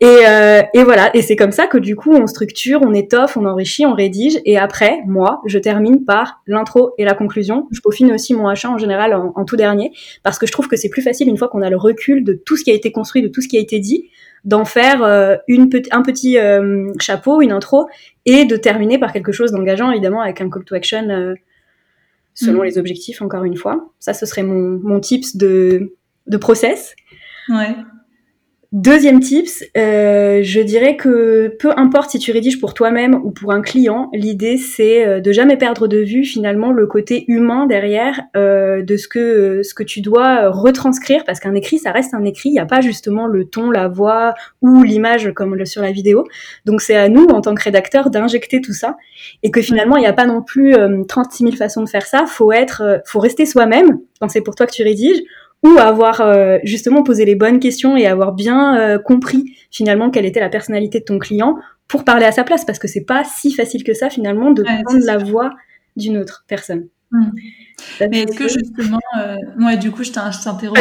[0.00, 3.36] Et, euh, et voilà, et c'est comme ça que du coup, on structure, on étoffe,
[3.36, 4.40] on enrichit, on rédige.
[4.46, 7.68] Et après, moi, je termine par l'intro et la conclusion.
[7.70, 10.68] Je peaufine aussi mon achat en général en, en tout dernier, parce que je trouve
[10.68, 12.74] que c'est plus facile une fois qu'on a le recul de tout ce qui a
[12.74, 14.08] été construit, de tout ce qui a été dit,
[14.44, 17.88] d'en faire euh, une un petit euh, chapeau, une intro,
[18.26, 21.34] et de terminer par quelque chose d'engageant, évidemment, avec un call to action euh,
[22.34, 22.64] selon mm.
[22.64, 23.92] les objectifs, encore une fois.
[23.98, 25.94] Ça, ce serait mon, mon tips de,
[26.26, 26.94] de process.
[27.48, 27.76] Ouais.
[28.72, 33.52] Deuxième tips, euh, je dirais que peu importe si tu rédiges pour toi-même ou pour
[33.52, 38.22] un client, l'idée c'est euh, de jamais perdre de vue finalement le côté humain derrière
[38.34, 42.24] euh, de ce que ce que tu dois retranscrire parce qu'un écrit ça reste un
[42.24, 44.32] écrit, il n'y a pas justement le ton, la voix
[44.62, 46.24] ou l'image comme sur la vidéo.
[46.64, 48.96] Donc c'est à nous en tant que rédacteur d'injecter tout ça
[49.42, 50.74] et que finalement il n'y a pas non plus
[51.08, 52.24] 36 000 façons de faire ça.
[52.24, 55.20] Faut être, faut rester soi-même quand c'est pour toi que tu rédiges
[55.62, 60.26] ou avoir euh, justement posé les bonnes questions et avoir bien euh, compris finalement quelle
[60.26, 61.56] était la personnalité de ton client
[61.88, 64.62] pour parler à sa place parce que c'est pas si facile que ça finalement de
[64.62, 65.52] prendre la voix
[65.96, 66.88] d'une autre personne.
[67.10, 67.30] Mmh.
[68.10, 70.80] Mais est-ce que justement, euh, ouais, du coup, je t'interromps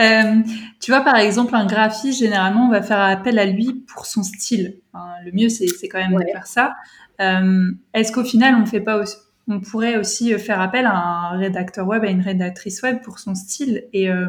[0.00, 0.32] euh,
[0.80, 4.22] tu vois, par exemple, un graphiste, généralement, on va faire appel à lui pour son
[4.22, 4.78] style.
[5.24, 6.74] le mieux, c'est quand même de faire ça.
[7.18, 9.16] est-ce qu'au final, on ne fait pas aussi,
[9.48, 13.18] on pourrait aussi euh, faire appel à un rédacteur web, à une rédactrice web pour
[13.18, 13.84] son style.
[13.92, 14.26] Et euh,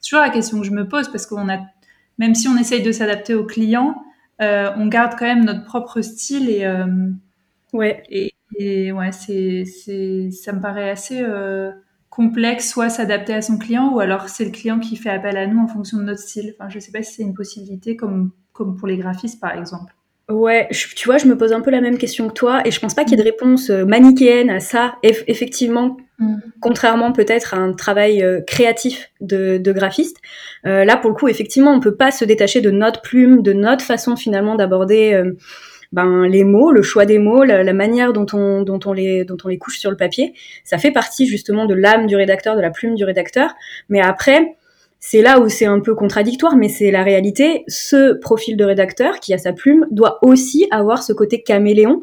[0.00, 1.58] c'est toujours la question que je me pose parce qu'on a,
[2.18, 4.02] même si on essaye de s'adapter aux clients,
[4.42, 6.66] euh, on garde quand même notre propre style et
[7.72, 8.02] ouais.
[8.58, 11.22] Et, ouais, c'est, c'est, ça me paraît assez
[12.10, 15.46] complexe, soit s'adapter à son client ou alors c'est le client qui fait appel à
[15.46, 16.54] nous en fonction de notre style.
[16.58, 19.95] Enfin, je sais pas si c'est une possibilité comme comme pour les graphistes par exemple.
[20.28, 22.80] Ouais, tu vois, je me pose un peu la même question que toi, et je
[22.80, 24.96] pense pas qu'il y ait de réponse euh, manichéenne à ça.
[25.04, 26.38] effectivement, mm.
[26.60, 30.16] contrairement peut-être à un travail euh, créatif de, de graphiste,
[30.66, 33.52] euh, là pour le coup, effectivement, on peut pas se détacher de notre plume, de
[33.52, 35.22] notre façon finalement d'aborder
[35.92, 39.24] ben, les mots, le choix des mots, la, la, manière dont on, dont on les,
[39.24, 40.34] dont on les couche sur le papier.
[40.64, 43.54] Ça fait partie justement de l'âme du rédacteur, de la plume du rédacteur.
[43.88, 44.56] Mais après,
[44.98, 47.64] c'est là où c'est un peu contradictoire, mais c'est la réalité.
[47.68, 52.02] Ce profil de rédacteur qui a sa plume doit aussi avoir ce côté caméléon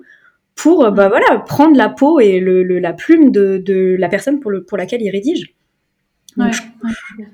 [0.56, 4.52] pour bah voilà prendre la peau et le, la plume de, de, la personne pour,
[4.52, 5.56] le, pour laquelle il rédige.
[6.38, 6.52] ouais.
[6.52, 6.62] Je,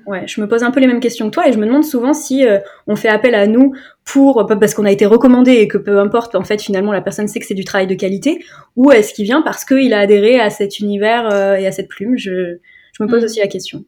[0.06, 1.84] ouais, je me pose un peu les mêmes questions que toi et je me demande
[1.84, 5.68] souvent si euh, on fait appel à nous pour parce qu'on a été recommandé et
[5.68, 8.42] que peu importe en fait finalement la personne sait que c'est du travail de qualité
[8.76, 11.88] ou est-ce qu'il vient parce qu'il a adhéré à cet univers euh, et à cette
[11.88, 12.16] plume.
[12.16, 12.58] Je,
[12.92, 13.24] je me pose mm.
[13.24, 13.84] aussi la question.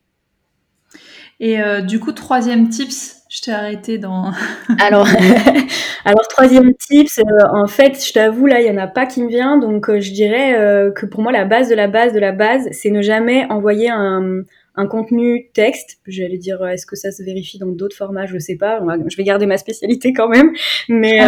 [1.42, 4.30] Et euh, du coup, troisième tips, je t'ai arrêté dans.
[4.78, 5.08] alors,
[6.04, 9.20] alors troisième tips, euh, en fait, je t'avoue là, il y en a pas qui
[9.24, 10.54] me vient, donc euh, je dirais
[10.94, 13.90] que pour moi la base de la base de la base, c'est ne jamais envoyer
[13.90, 14.42] un,
[14.76, 15.98] un contenu texte.
[16.06, 18.26] J'allais dire, est-ce que ça se vérifie dans d'autres formats?
[18.26, 18.80] Je sais pas.
[19.08, 20.52] Je vais garder ma spécialité quand même,
[20.88, 21.18] mais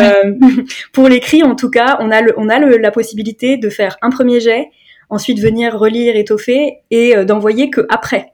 [0.92, 3.96] pour l'écrit, en tout cas, on a le, on a le, la possibilité de faire
[4.00, 4.68] un premier jet,
[5.10, 8.33] ensuite venir relire, étoffer et d'envoyer que après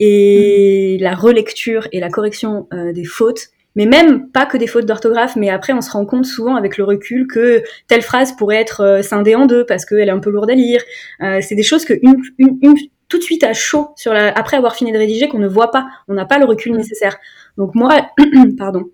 [0.00, 4.86] et la relecture et la correction euh, des fautes, mais même pas que des fautes
[4.86, 8.56] d'orthographe, mais après on se rend compte souvent avec le recul que telle phrase pourrait
[8.56, 10.82] être euh, scindée en deux parce qu'elle est un peu lourde à lire.
[11.22, 12.74] Euh, c'est des choses que une, une, une,
[13.08, 15.70] tout de suite à chaud sur la, après avoir fini de rédiger qu'on ne voit
[15.70, 17.18] pas, on n'a pas le recul nécessaire.
[17.58, 18.08] Donc moi,
[18.58, 18.84] pardon.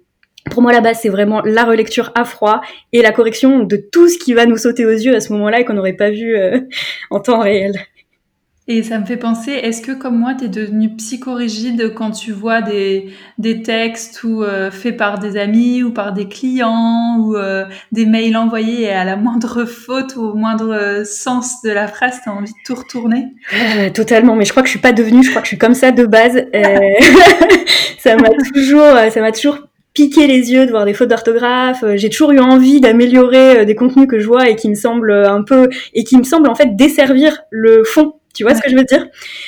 [0.50, 2.60] Pour moi, la base, c'est vraiment la relecture à froid
[2.92, 5.60] et la correction de tout ce qui va nous sauter aux yeux à ce moment-là
[5.60, 6.36] et qu'on n'aurait pas vu
[7.10, 7.74] en temps réel.
[8.68, 12.32] Et ça me fait penser, est-ce que comme moi, tu es devenu psychorigide quand tu
[12.32, 17.36] vois des, des textes ou euh, faits par des amis ou par des clients ou
[17.36, 21.70] euh, des mails envoyés et à la moindre faute ou au moindre euh, sens de
[21.70, 23.26] la phrase, tu as envie de tout retourner?
[23.94, 25.74] Totalement, mais je crois que je suis pas devenue, je crois que je suis comme
[25.74, 26.34] ça de base.
[28.00, 29.58] ça m'a toujours, ça toujours
[29.94, 31.84] piqué les yeux de voir des fautes d'orthographe.
[31.94, 35.42] J'ai toujours eu envie d'améliorer des contenus que je vois et qui me semblent un
[35.44, 38.76] peu et qui me semblent en fait desservir le fond tu vois ce que je
[38.76, 39.06] veux dire?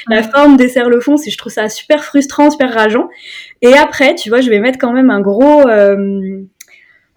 [0.08, 3.08] La forme dessert le fond, si je trouve ça super frustrant, super rageant.
[3.62, 6.40] Et après, tu vois, je vais mettre quand même un gros, euh,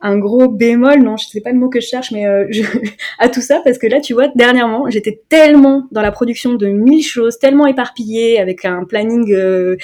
[0.01, 2.45] un gros bémol, non, je sais pas le mot que je cherche, mais euh,
[3.19, 6.67] à tout ça, parce que là, tu vois, dernièrement, j'étais tellement dans la production de
[6.67, 9.77] mille choses, tellement éparpillée, avec un planning, euh,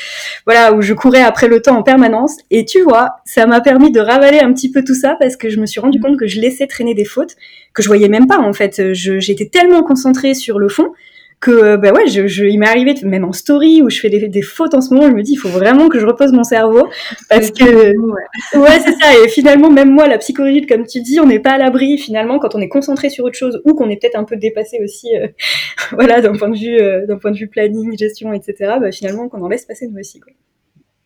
[0.45, 2.36] voilà, où je courais après le temps en permanence.
[2.50, 5.50] Et tu vois, ça m'a permis de ravaler un petit peu tout ça, parce que
[5.50, 7.36] je me suis rendu compte que je laissais traîner des fautes
[7.73, 8.93] que je voyais même pas, en fait.
[8.93, 10.91] J'étais tellement concentrée sur le fond
[11.39, 14.28] que bah ouais, je, je, il m'est arrivé même en story où je fais des,
[14.28, 16.43] des, fautes en ce moment, je me dis il faut vraiment que je repose mon
[16.43, 16.88] cerveau
[17.30, 17.63] parce que
[18.58, 21.52] ouais, c'est ça et finalement même moi la psychologie comme tu dis, on n'est pas
[21.52, 24.23] à l'abri finalement quand on est concentré sur autre chose ou qu'on est peut-être un
[24.23, 25.28] peu dépassé aussi euh,
[25.91, 28.78] voilà d'un point de vue euh, d'un point de vue planning, gestion etc.
[28.82, 30.34] Bah, finalement qu'on en laisse passer nous aussi quoi.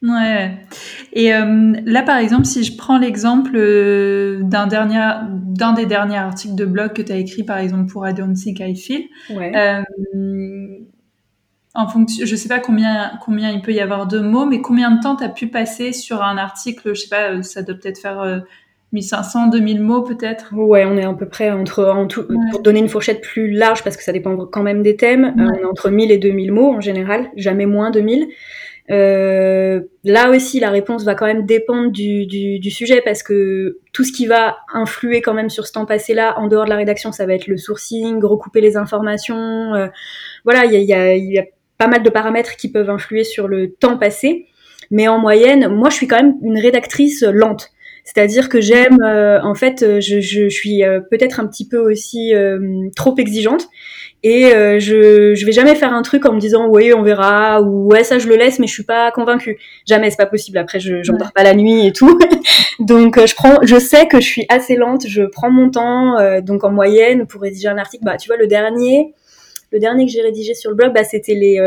[0.02, 0.58] Ouais.
[1.14, 6.18] Et euh, là, par exemple, si je prends l'exemple euh, d'un dernier, d'un des derniers
[6.18, 9.04] articles de blog que tu as écrit, par exemple, pour I Don't Think I Feel,
[9.30, 9.56] ouais.
[9.56, 10.78] euh,
[11.76, 14.90] en fonction, je sais pas combien, combien il peut y avoir de mots, mais combien
[14.90, 17.76] de temps tu as pu passer sur un article, je sais pas, euh, ça doit
[17.76, 18.42] peut-être faire
[18.94, 20.52] 1500, 2000 mots peut-être?
[20.56, 23.84] Ouais, on est à peu près entre, en tout, pour donner une fourchette plus large,
[23.84, 26.74] parce que ça dépend quand même des thèmes, on est entre 1000 et 2000 mots
[26.74, 28.28] en général, jamais moins de 1000.
[28.92, 34.12] Euh, là aussi, la réponse va quand même dépendre du, sujet parce que tout ce
[34.12, 37.26] qui va influer quand même sur ce temps passé-là, en dehors de la rédaction, ça
[37.26, 39.74] va être le sourcing, recouper les informations.
[39.76, 39.88] Euh,
[40.44, 41.44] voilà, il y a,
[41.78, 44.48] pas mal de paramètres qui peuvent influer sur le temps passé.
[44.92, 47.72] Mais en moyenne, moi, je suis quand même une rédactrice lente.
[48.04, 51.78] C'est-à-dire que j'aime, euh, en fait, je, je, je suis euh, peut-être un petit peu
[51.78, 52.34] aussi
[52.96, 53.70] trop exigeante
[54.24, 57.62] et euh, je je vais jamais faire un truc en me disant oui on verra
[57.62, 59.58] ou ouais ça je le laisse mais je suis pas convaincue.
[59.88, 60.60] Jamais c'est pas possible.
[60.60, 62.20] Après je j'endors pas la nuit et tout.
[62.80, 66.20] Donc euh, je prends je sais que je suis assez lente je prends mon temps
[66.20, 68.04] euh, donc en moyenne pour rédiger un article.
[68.04, 69.16] Bah tu vois le dernier
[69.72, 71.60] le dernier que j'ai rédigé sur le blog bah c'était les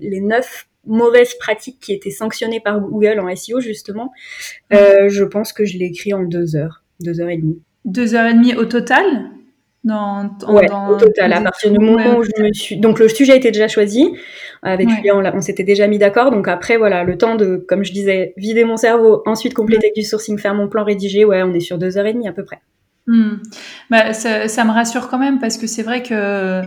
[0.00, 4.12] les neuf mauvaises pratiques qui étaient sanctionnées par Google en SEO justement
[4.70, 7.60] je pense que je l'ai écrit en deux heures deux heures et demie.
[7.84, 9.04] Deux heures et demie au total?
[9.84, 12.76] Dans, ouais, au total, à partir du moment où je me suis...
[12.76, 14.14] Donc le sujet était déjà choisi,
[14.62, 17.82] avec lui on, on s'était déjà mis d'accord, donc après voilà, le temps de, comme
[17.82, 21.42] je disais, vider mon cerveau, ensuite compléter avec du sourcing, faire mon plan rédigé, ouais,
[21.42, 22.60] on est sur deux heures et demie à peu près.
[23.08, 23.38] Hmm.
[23.90, 26.62] Bah, ça, ça, me rassure quand même, parce que c'est vrai que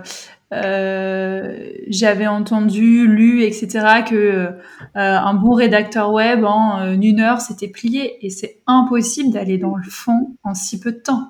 [0.53, 4.51] euh, j'avais entendu, lu, etc., que euh,
[4.93, 9.75] un bon rédacteur web en euh, une heure c'était plié, et c'est impossible d'aller dans
[9.75, 11.29] le fond en si peu de temps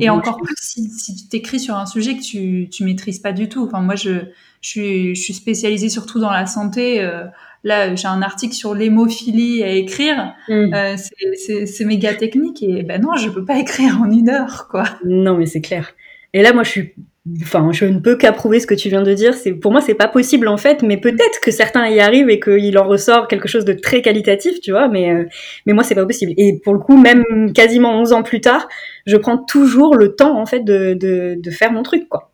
[0.00, 3.32] et encore plus si, si tu t'écris sur un sujet que tu, tu maîtrises pas
[3.32, 3.64] du tout.
[3.64, 4.20] Enfin, moi, je,
[4.62, 7.02] je, suis, je suis spécialisée surtout dans la santé.
[7.02, 7.24] Euh,
[7.62, 10.34] là, j'ai un article sur l'hémophilie à écrire.
[10.48, 10.74] Mm.
[10.74, 14.84] Euh, c'est méga technique et ben non, je peux pas écrire en une heure, quoi.
[15.04, 15.92] Non, mais c'est clair.
[16.32, 16.94] Et là, moi, je suis
[17.42, 19.34] enfin, je ne peux qu'approuver ce que tu viens de dire.
[19.34, 22.40] C'est pour moi, c'est pas possible en fait, mais peut-être que certains y arrivent et
[22.40, 24.88] qu'il en ressort quelque chose de très qualitatif, tu vois.
[24.88, 25.24] Mais euh,
[25.66, 26.32] mais moi, c'est pas possible.
[26.36, 28.68] Et pour le coup, même quasiment 11 ans plus tard,
[29.06, 32.32] je prends toujours le temps en fait de, de, de faire mon truc quoi.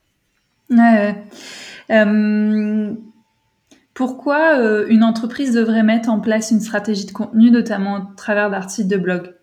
[1.90, 2.94] Euh,
[3.94, 8.50] pourquoi euh, une entreprise devrait mettre en place une stratégie de contenu, notamment à travers
[8.50, 9.34] d'articles de blog?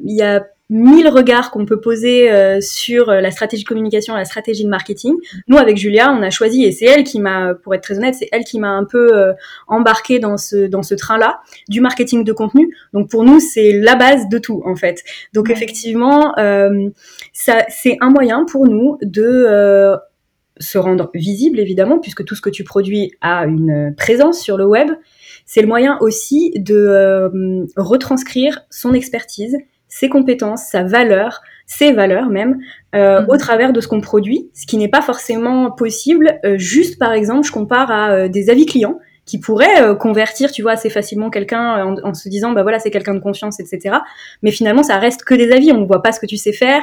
[0.00, 4.24] Il y a mille regards qu'on peut poser euh, sur la stratégie de communication, la
[4.24, 5.14] stratégie de marketing.
[5.46, 8.14] Nous, avec Julia, on a choisi, et c'est elle qui m'a, pour être très honnête,
[8.14, 9.32] c'est elle qui m'a un peu euh,
[9.66, 12.74] embarqué dans ce dans ce train-là du marketing de contenu.
[12.92, 15.02] Donc pour nous, c'est la base de tout en fait.
[15.32, 16.88] Donc effectivement, euh,
[17.32, 19.96] ça c'est un moyen pour nous de
[20.60, 24.66] se rendre visible évidemment, puisque tout ce que tu produis a une présence sur le
[24.66, 24.88] web.
[25.46, 29.56] C'est le moyen aussi de retranscrire son expertise
[29.98, 32.58] ses compétences, sa valeur, ses valeurs même,
[32.94, 33.30] euh, mhm.
[33.30, 36.38] au travers de ce qu'on produit, ce qui n'est pas forcément possible.
[36.44, 40.62] Euh, juste par exemple, je compare à euh, des avis clients qui pourraient convertir, tu
[40.62, 43.96] vois, assez facilement quelqu'un en, se disant, bah voilà, c'est quelqu'un de confiance, etc.
[44.42, 46.54] Mais finalement, ça reste que des avis, on ne voit pas ce que tu sais
[46.54, 46.80] faire.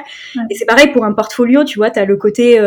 [0.51, 2.59] Et c'est pareil pour un portfolio, tu vois, tu as le côté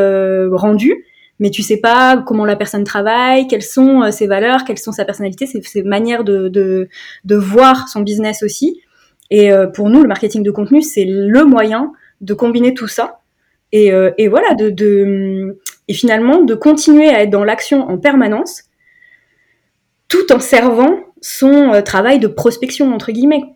[0.50, 1.04] rendu,
[1.38, 5.04] mais tu sais pas comment la personne travaille, quelles sont ses valeurs, quelles sont sa
[5.04, 6.88] personnalité, ses, ses manières de, de,
[7.24, 8.80] de voir son business aussi.
[9.30, 13.20] Et euh, pour nous, le marketing de contenu, c'est le moyen de combiner tout ça
[13.72, 17.98] et, euh, et voilà, de, de, et finalement de continuer à être dans l'action en
[17.98, 18.64] permanence,
[20.08, 23.52] tout en servant son euh, travail de prospection entre guillemets.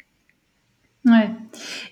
[1.04, 1.30] Ouais.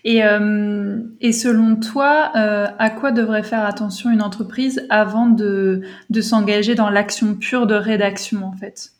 [0.04, 5.82] Et, euh, et selon toi, euh, à quoi devrait faire attention une entreprise avant de,
[6.10, 8.90] de s'engager dans l'action pure de rédaction en fait,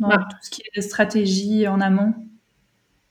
[0.00, 0.26] dans bah.
[0.28, 2.14] tout ce qui est stratégie en amont?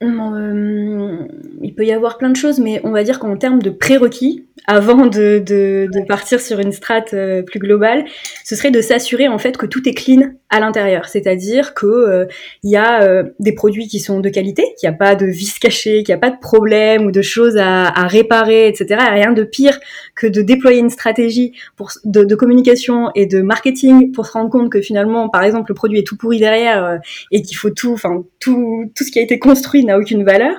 [0.04, 1.28] Euh,
[1.62, 4.48] il peut y avoir plein de choses, mais on va dire qu'en termes de prérequis,
[4.66, 8.06] avant de, de, de, partir sur une strate euh, plus globale,
[8.46, 12.26] ce serait de s'assurer en fait que tout est clean à l'intérieur, c'est-à-dire que euh,
[12.64, 15.26] il y a euh, des produits qui sont de qualité, qu'il n'y a pas de
[15.26, 18.96] vis cachés, qu'il n'y a pas de problème ou de choses à, à réparer, etc.
[19.10, 19.80] rien de pire
[20.16, 24.50] que de déployer une stratégie pour, de, de, communication et de marketing pour se rendre
[24.50, 27.00] compte que finalement, par exemple, le produit est tout pourri derrière
[27.32, 30.56] et qu'il faut tout, enfin tout, tout ce qui a été construit n'a aucune valeur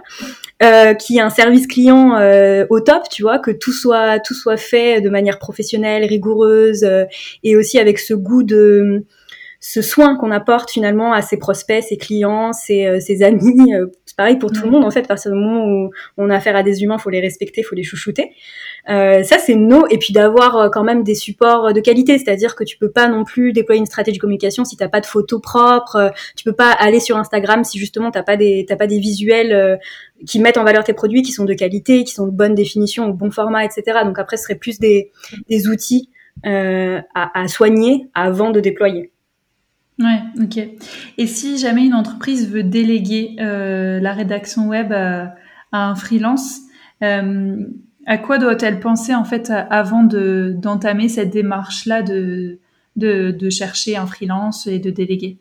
[0.63, 4.57] euh, qui un service client euh, au top, tu vois, que tout soit tout soit
[4.57, 7.05] fait de manière professionnelle, rigoureuse euh,
[7.43, 9.05] et aussi avec ce goût de
[9.67, 13.73] ce soin qu'on apporte finalement à ses prospects, ses clients, ses, euh, ses amis.
[14.05, 15.01] C'est pareil pour tout le monde en fait.
[15.01, 17.75] À partir du moment où on a affaire à des humains, faut les respecter, faut
[17.75, 18.33] les chouchouter.
[18.91, 19.87] Euh, ça c'est no.
[19.89, 23.25] Et puis d'avoir quand même des supports de qualité, c'est-à-dire que tu peux pas non
[23.25, 26.13] plus déployer une stratégie de communication si t'as pas de photos propres.
[26.37, 29.81] Tu peux pas aller sur Instagram si justement t'as pas des t'as pas des visuels
[30.27, 33.07] qui mettent en valeur tes produits, qui sont de qualité, qui sont de bonne définition,
[33.07, 34.01] au bon format, etc.
[34.05, 35.11] Donc après, ce serait plus des,
[35.49, 36.11] des outils
[36.47, 39.14] euh, à, à, soigner avant de déployer.
[39.99, 40.59] Ouais, ok.
[41.19, 45.35] Et si jamais une entreprise veut déléguer euh, la rédaction web à,
[45.73, 46.61] à un freelance,
[47.03, 47.57] euh,
[48.07, 52.59] à quoi doit-elle penser en fait avant de d'entamer cette démarche-là de,
[52.97, 55.39] de, de chercher un freelance et de déléguer?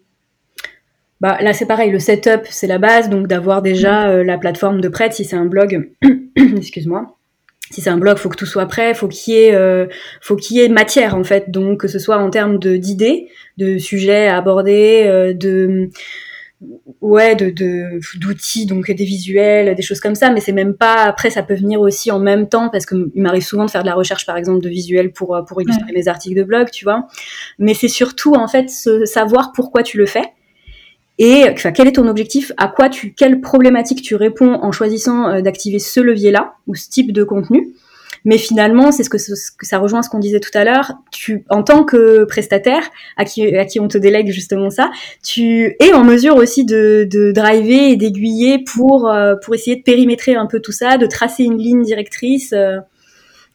[1.20, 4.82] Bah, là, c'est pareil, le setup, c'est la base, donc d'avoir déjà euh, la plateforme
[4.82, 5.90] de prête si c'est un blog.
[6.36, 7.18] Excuse-moi.
[7.72, 9.88] Si c'est un blog, faut que tout soit prêt, faut qu'il y ait, euh,
[10.22, 13.30] faut qu'il y ait matière en fait, donc que ce soit en termes de d'idées,
[13.58, 15.90] de sujets à aborder, euh, de
[17.02, 17.50] ouais, de
[18.20, 20.30] d'outils, donc des visuels, des choses comme ça.
[20.30, 21.04] Mais c'est même pas.
[21.04, 23.84] Après, ça peut venir aussi en même temps parce que il m'arrive souvent de faire
[23.84, 26.84] de la recherche, par exemple, de visuels pour pour illustrer mes articles de blog, tu
[26.86, 27.08] vois.
[27.60, 30.34] Mais c'est surtout en fait savoir pourquoi tu le fais
[31.20, 32.52] et enfin, quel est ton objectif?
[32.58, 36.90] À quoi tu, quelle problématique tu réponds en choisissant euh, d'activer ce levier-là ou ce
[36.90, 37.74] type de contenu?
[38.26, 40.94] Mais finalement, c'est ce que, ce que ça rejoint ce qu'on disait tout à l'heure.
[41.12, 45.76] Tu, en tant que prestataire, à qui, à qui on te délègue justement ça, tu
[45.80, 50.36] es en mesure aussi de, de driver et d'aiguiller pour euh, pour essayer de périmétrer
[50.36, 52.54] un peu tout ça, de tracer une ligne directrice.
[52.54, 52.78] Euh.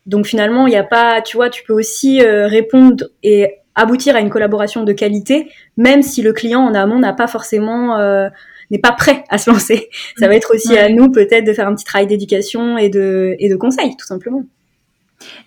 [0.05, 4.21] Donc finalement, il n'y a pas, tu vois, tu peux aussi répondre et aboutir à
[4.21, 8.29] une collaboration de qualité, même si le client en amont n'a pas forcément euh,
[8.71, 9.89] n'est pas prêt à se lancer.
[10.19, 13.37] Ça va être aussi à nous peut-être de faire un petit travail d'éducation et de
[13.39, 14.45] et de conseil, tout simplement.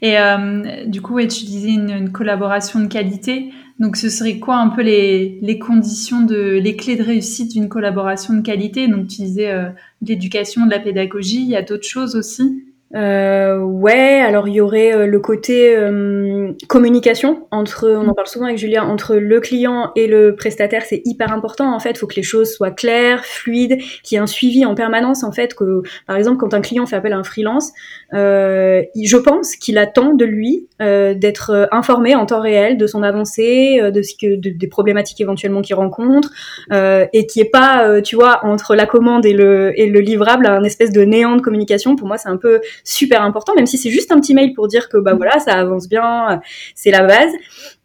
[0.01, 3.51] Et euh, du coup, utiliser une, une, collaboration de qualité.
[3.79, 7.69] Donc, ce serait quoi un peu les, les conditions de les clés de réussite d'une
[7.69, 8.87] collaboration de qualité?
[8.87, 9.69] Donc, tu disais euh,
[10.01, 11.41] l'éducation, de la pédagogie.
[11.41, 12.65] Il y a d'autres choses aussi?
[12.93, 18.27] Euh, ouais, alors il y aurait euh, le côté euh, communication entre, on en parle
[18.27, 21.91] souvent avec Julien, entre le client et le prestataire, c'est hyper important en fait.
[21.91, 25.23] Il faut que les choses soient claires, fluides, qu'il y ait un suivi en permanence
[25.23, 25.53] en fait.
[25.53, 27.71] Que par exemple, quand un client fait appel à un freelance,
[28.13, 33.03] euh, je pense qu'il attend de lui euh, d'être informé en temps réel de son
[33.03, 36.31] avancée, de ce que, de, des problématiques éventuellement qu'il rencontre,
[36.71, 40.63] et qui est pas, tu vois, entre la commande et le et le livrable, un
[40.63, 41.95] espèce de néant de communication.
[41.95, 44.67] Pour moi, c'est un peu super important, même si c'est juste un petit mail pour
[44.67, 46.41] dire que bah voilà, ça avance bien,
[46.75, 47.31] c'est la base.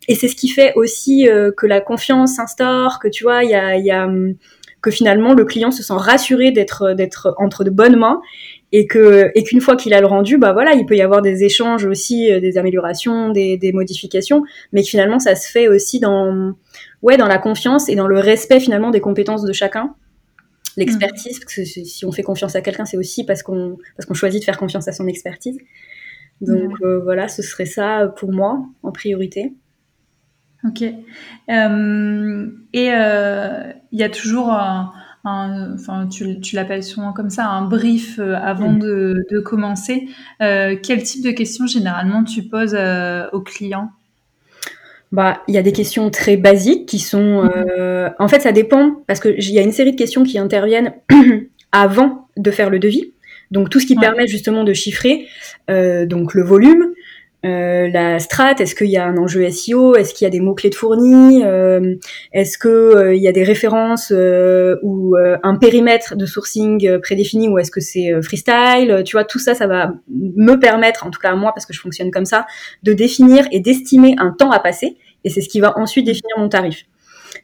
[0.08, 3.90] Et c'est ce qui fait aussi que la confiance s'instaure, que tu vois, il y
[3.90, 4.34] a, hum,
[4.86, 8.20] que finalement le client se sent rassuré d'être d'être entre de bonnes mains
[8.70, 11.22] et que et qu'une fois qu'il a le rendu, bah voilà, il peut y avoir
[11.22, 15.66] des échanges aussi, euh, des améliorations, des, des, modifications, mais que finalement ça se fait
[15.66, 16.52] aussi dans
[17.02, 19.94] ouais dans la confiance et dans le respect finalement des compétences de chacun,
[20.76, 24.14] l'expertise, parce que si on fait confiance à quelqu'un, c'est aussi parce qu'on parce qu'on
[24.14, 25.58] choisit de faire confiance à son expertise.
[26.40, 29.54] Donc euh, voilà, ce serait ça pour moi en priorité.
[30.64, 30.82] Ok.
[30.82, 34.92] Euh, et il y a toujours un
[35.26, 38.78] enfin, tu, tu l'appelles souvent comme ça, un brief euh, avant mm.
[38.78, 40.08] de, de, commencer.
[40.40, 43.90] Euh, quel type de questions généralement tu poses euh, aux clients?
[45.12, 47.44] Bah, il y a des questions très basiques qui sont.
[47.44, 48.14] Mm.
[48.18, 50.94] En fait, ça dépend parce que il y a une série de questions qui interviennent
[51.72, 53.12] avant de faire le devis.
[53.50, 55.28] Donc tout ce qui permet justement de chiffrer,
[55.68, 56.92] donc le volume,
[57.46, 60.40] euh, la strat, est-ce qu'il y a un enjeu SEO, est-ce qu'il y a des
[60.40, 61.94] mots-clés de fournis, euh,
[62.32, 64.12] est-ce qu'il euh, y a des références
[64.82, 69.54] ou un périmètre de sourcing prédéfini ou est-ce que c'est freestyle, tu vois, tout ça,
[69.54, 72.46] ça va me permettre, en tout cas à moi, parce que je fonctionne comme ça,
[72.82, 76.38] de définir et d'estimer un temps à passer et c'est ce qui va ensuite définir
[76.38, 76.84] mon tarif.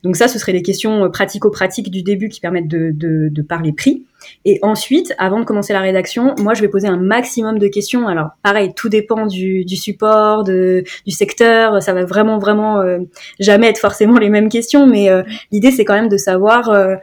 [0.03, 4.05] Donc ça, ce seraient les questions pratico-pratiques du début qui permettent de, parler prix.
[4.45, 8.07] Et ensuite, avant de commencer la rédaction, moi, je vais poser un maximum de questions.
[8.07, 11.82] Alors, pareil, tout dépend du, support, du secteur.
[11.82, 12.99] Ça va vraiment, vraiment euh,
[13.40, 16.97] jamais être forcément les mêmes questions, mais euh, l'idée, c'est quand même de savoir euh,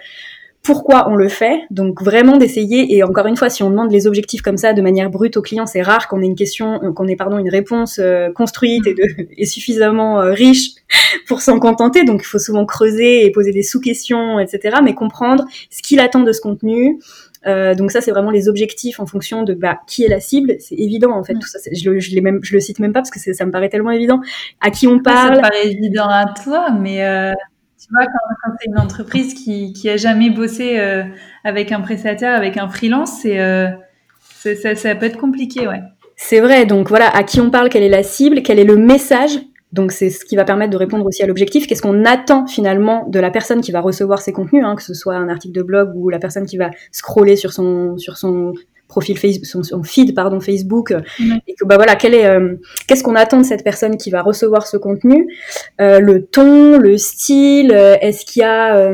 [0.69, 1.61] pourquoi on le fait.
[1.71, 2.95] Donc vraiment d'essayer.
[2.95, 5.41] Et encore une fois, si on demande les objectifs comme ça de manière brute au
[5.41, 7.99] client, c'est rare qu'on ait une question, qu'on ait pardon une réponse
[8.35, 9.03] construite et, de,
[9.37, 10.73] et suffisamment riche
[11.27, 12.03] pour s'en contenter.
[12.03, 14.77] Donc il faut souvent creuser et poser des sous-questions, etc.
[14.83, 16.99] Mais comprendre ce qu'il attend de ce contenu.
[17.47, 20.55] Euh, donc ça, c'est vraiment les objectifs en fonction de bah, qui est la cible.
[20.59, 21.33] C'est évident en fait.
[21.33, 23.51] Tout ça, je le, je, même, je le cite même pas parce que ça me
[23.51, 24.21] paraît tellement évident.
[24.61, 25.35] À qui on parle.
[25.35, 27.33] Ça paraît évident à toi, mais euh,
[27.79, 31.03] tu vois, quand, c'est une entreprise qui, qui a jamais bossé euh,
[31.43, 33.69] avec un prestataire, avec un freelance, c'est euh,
[34.21, 35.81] ça, ça peut être compliqué, ouais.
[36.15, 36.65] C'est vrai.
[36.65, 39.39] Donc voilà, à qui on parle, quelle est la cible, quel est le message
[39.71, 41.67] donc c'est ce qui va permettre de répondre aussi à l'objectif.
[41.67, 44.95] Qu'est-ce qu'on attend finalement de la personne qui va recevoir ces contenus, hein, que ce
[44.95, 48.53] soit un article de blog ou la personne qui va scroller sur son sur son
[48.89, 50.93] profil Facebook, son, feed pardon Facebook,
[51.47, 52.55] et que bah voilà, quel est euh,
[52.87, 55.27] qu'est-ce qu'on attend de cette personne qui va recevoir ce contenu,
[55.79, 58.91] euh, le ton, le style, euh, est-ce qu'il y a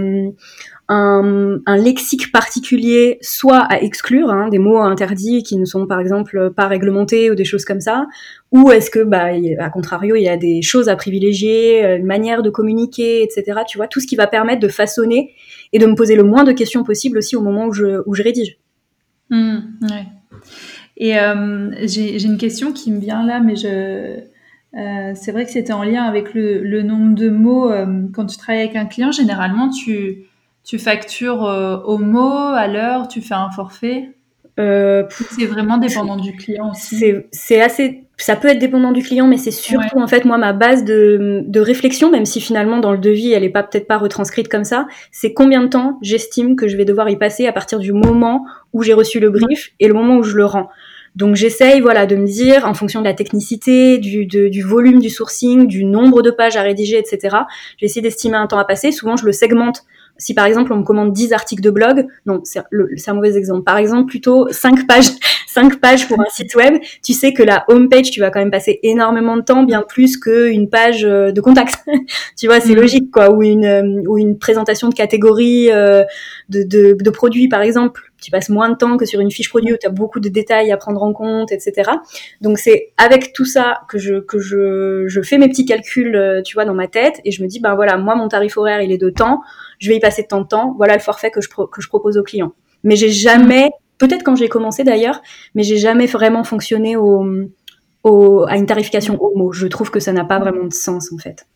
[0.88, 6.02] un, un, lexique particulier, soit à exclure, hein, des mots interdits qui ne sont par
[6.02, 8.06] exemple pas réglementés ou des choses comme ça,
[8.52, 9.30] ou est-ce que, bah,
[9.60, 13.62] à contrario, il y a des choses à privilégier, une manière de communiquer, etc.
[13.68, 15.32] Tu vois, tout ce qui va permettre de façonner
[15.72, 18.14] et de me poser le moins de questions possible aussi au moment où je, où
[18.14, 18.58] je rédige.
[19.36, 20.06] Mmh, ouais.
[20.98, 24.20] Et euh, j'ai une question qui me vient là, mais je,
[24.78, 27.70] euh, c'est vrai que c'était en lien avec le, le nombre de mots.
[27.70, 30.26] Euh, quand tu travailles avec un client, généralement, tu,
[30.64, 34.12] tu factures euh, au mot, à l'heure, tu fais un forfait?
[34.58, 37.14] C'est vraiment dépendant du client aussi?
[37.32, 38.05] C'est assez.
[38.18, 41.44] Ça peut être dépendant du client, mais c'est surtout en fait moi ma base de,
[41.46, 44.64] de réflexion, même si finalement dans le devis elle est pas peut-être pas retranscrite comme
[44.64, 44.88] ça.
[45.12, 48.46] C'est combien de temps j'estime que je vais devoir y passer à partir du moment
[48.72, 50.70] où j'ai reçu le brief et le moment où je le rends.
[51.16, 55.10] Donc j'essaye voilà de me dire en fonction de la technicité, du, du volume du
[55.10, 57.38] sourcing, du nombre de pages à rédiger, etc.
[57.78, 58.92] J'essaie d'estimer un temps à passer.
[58.92, 59.84] Souvent je le segmente
[60.18, 62.60] si par exemple on me commande 10 articles de blog, non, c'est
[63.08, 63.64] un mauvais exemple.
[63.64, 65.10] Par exemple, plutôt 5 pages,
[65.48, 68.40] 5 pages pour un site web, tu sais que la home page, tu vas quand
[68.40, 71.84] même passer énormément de temps, bien plus qu'une page euh, de contact.
[72.38, 72.80] tu vois, c'est mm.
[72.80, 73.34] logique, quoi.
[73.34, 76.04] Ou une, euh, ou une présentation de catégorie euh,
[76.50, 79.50] de, de, de produits, par exemple tu passes moins de temps que sur une fiche
[79.50, 81.92] produit où tu as beaucoup de détails à prendre en compte, etc.
[82.42, 86.56] Donc c'est avec tout ça que je que je, je fais mes petits calculs, tu
[86.56, 88.92] vois, dans ma tête et je me dis ben voilà, moi mon tarif horaire il
[88.92, 89.42] est de temps
[89.80, 92.18] je vais y passer tant de temps, voilà le forfait que je, que je propose
[92.18, 92.54] aux clients.
[92.84, 95.22] Mais j'ai jamais, peut-être quand j'ai commencé d'ailleurs,
[95.54, 97.26] mais j'ai jamais vraiment fonctionné au,
[98.04, 99.52] au, à une tarification au mot.
[99.52, 101.48] Je trouve que ça n'a pas vraiment de sens en fait.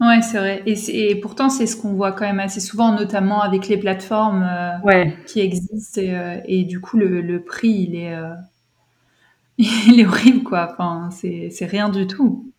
[0.00, 0.62] Ouais, c'est vrai.
[0.66, 4.46] Et, et pourtant, c'est ce qu'on voit quand même assez souvent, notamment avec les plateformes
[4.46, 6.00] euh, qui existent.
[6.00, 8.34] Et, euh, et, du coup, le, le prix, il est, euh,
[9.58, 10.68] il est horrible, quoi.
[10.70, 12.52] Enfin, c'est rien du tout.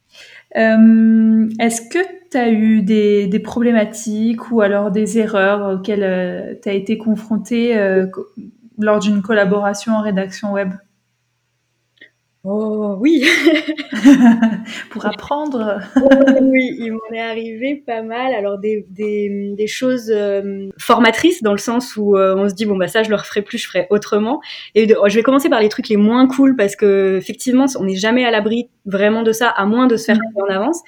[0.55, 1.99] Est-ce que
[2.31, 7.75] tu as eu des, des, problématiques ou alors des erreurs auxquelles tu as été confronté
[8.79, 10.73] lors d'une collaboration en rédaction web?
[12.49, 13.25] Oh oui
[14.89, 15.81] Pour apprendre
[16.41, 18.33] Oui, il m'en est arrivé pas mal.
[18.33, 22.65] Alors des, des, des choses euh, formatrices dans le sens où euh, on se dit
[22.65, 24.39] bon bah ça je le referai plus, je ferai autrement.
[24.75, 27.97] Et je vais commencer par les trucs les moins cool parce que effectivement on n'est
[27.97, 30.81] jamais à l'abri vraiment de ça à moins de se faire en avance.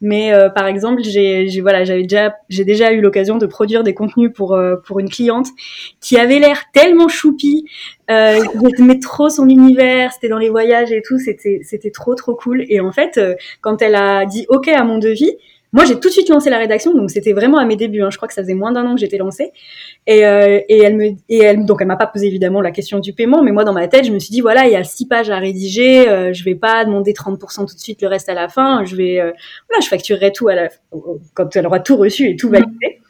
[0.00, 3.94] Mais euh, par exemple j'ai voilà j'avais déjà j'ai déjà eu l'occasion de produire des
[3.94, 5.46] contenus pour pour une cliente
[6.00, 7.64] qui avait l'air tellement choupi
[8.12, 8.44] euh,
[8.76, 12.64] J'aimais trop son univers, c'était dans les voyages et tout, c'était c'était trop trop cool.
[12.68, 15.36] Et en fait, euh, quand elle a dit OK à mon devis,
[15.72, 18.02] moi j'ai tout de suite lancé la rédaction, donc c'était vraiment à mes débuts.
[18.02, 18.10] Hein.
[18.10, 19.52] Je crois que ça faisait moins d'un an que j'étais lancée.
[20.06, 22.98] Et, euh, et elle me et elle donc elle m'a pas posé évidemment la question
[22.98, 24.84] du paiement, mais moi dans ma tête je me suis dit voilà il y a
[24.84, 28.28] six pages à rédiger, euh, je vais pas demander 30% tout de suite, le reste
[28.28, 28.84] à la fin.
[28.84, 29.32] Je vais euh,
[29.68, 30.68] voilà je facturerai tout à la
[31.34, 33.00] quand elle aura tout reçu et tout validé.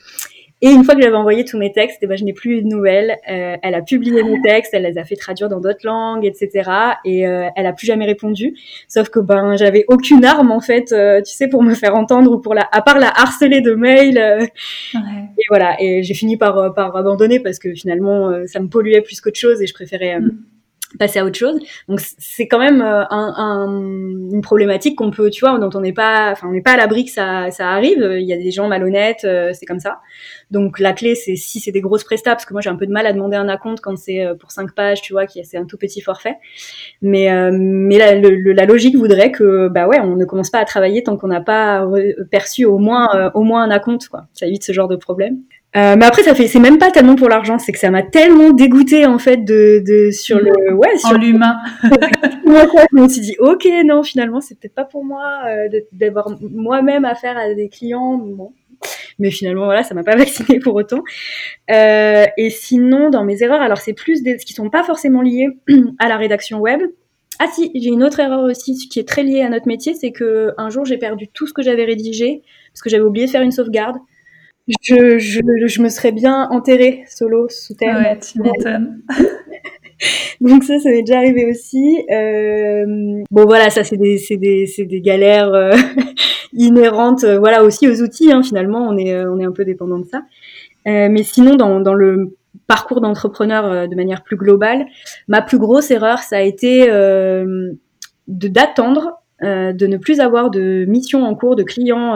[0.64, 2.62] Et une fois que j'avais envoyé tous mes textes, eh ben, je n'ai plus eu
[2.62, 3.18] de nouvelles.
[3.28, 6.70] Euh, elle a publié mes textes, elle les a fait traduire dans d'autres langues, etc.
[7.04, 8.54] Et euh, elle a plus jamais répondu.
[8.86, 12.30] Sauf que ben j'avais aucune arme en fait, euh, tu sais, pour me faire entendre
[12.30, 14.18] ou pour la, à part la harceler de mails.
[14.94, 15.00] Ouais.
[15.38, 15.76] Et voilà.
[15.80, 19.60] Et j'ai fini par par abandonner parce que finalement ça me polluait plus qu'autre chose
[19.60, 20.20] et je préférais.
[20.20, 20.30] Mm
[20.98, 21.58] passer à autre chose.
[21.88, 25.80] Donc c'est quand même euh, un, un, une problématique qu'on peut, tu vois, dont on
[25.80, 28.16] n'est pas, enfin on n'est pas à l'abri que ça, ça arrive.
[28.18, 30.00] Il y a des gens malhonnêtes, euh, c'est comme ça.
[30.50, 32.86] Donc la clé c'est si c'est des grosses prestats, parce que moi j'ai un peu
[32.86, 35.44] de mal à demander un acompte quand c'est euh, pour cinq pages, tu vois, qui
[35.44, 36.36] c'est un tout petit forfait.
[37.00, 41.16] Mais mais la, logique voudrait que bah ouais, on ne commence pas à travailler tant
[41.16, 41.86] qu'on n'a pas
[42.30, 44.26] perçu au moins au moins un acompte, quoi.
[44.32, 45.38] Ça évite ce genre de problème.
[45.74, 48.02] Euh, mais après, ça fait, c'est même pas tellement pour l'argent, c'est que ça m'a
[48.02, 51.56] tellement dégoûté en fait de, de sur le, ouais, sur l'humain.
[51.82, 57.06] je me suis dit, ok, non, finalement, c'est peut-être pas pour moi euh, d'avoir moi-même
[57.06, 58.18] affaire à des clients.
[58.18, 58.52] Bon,
[59.18, 61.02] mais finalement, voilà, ça m'a pas vacciné pour autant.
[61.70, 65.48] Euh, et sinon, dans mes erreurs, alors c'est plus des qui sont pas forcément liées
[65.98, 66.80] à la rédaction web.
[67.38, 70.12] Ah si, j'ai une autre erreur aussi qui est très liée à notre métier, c'est
[70.12, 72.42] que un jour j'ai perdu tout ce que j'avais rédigé
[72.72, 73.96] parce que j'avais oublié de faire une sauvegarde
[74.80, 77.96] je, je, je, me serais bien enterrée solo sous terre.
[77.96, 79.02] Ouais, tu m'étonnes.
[80.40, 82.04] Donc ça, ça m'est déjà arrivé aussi.
[82.10, 85.72] Euh, bon voilà, ça c'est des, c'est des, c'est des galères euh,
[86.52, 88.32] inhérentes, euh, voilà aussi aux outils.
[88.32, 90.22] Hein, finalement, on est, on est un peu dépendant de ça.
[90.86, 94.86] mais sinon, dans, dans le parcours d'entrepreneur de manière plus globale,
[95.28, 97.78] ma plus grosse erreur, ça a été de
[98.28, 102.14] d'attendre, de ne plus avoir de mission en cours de clients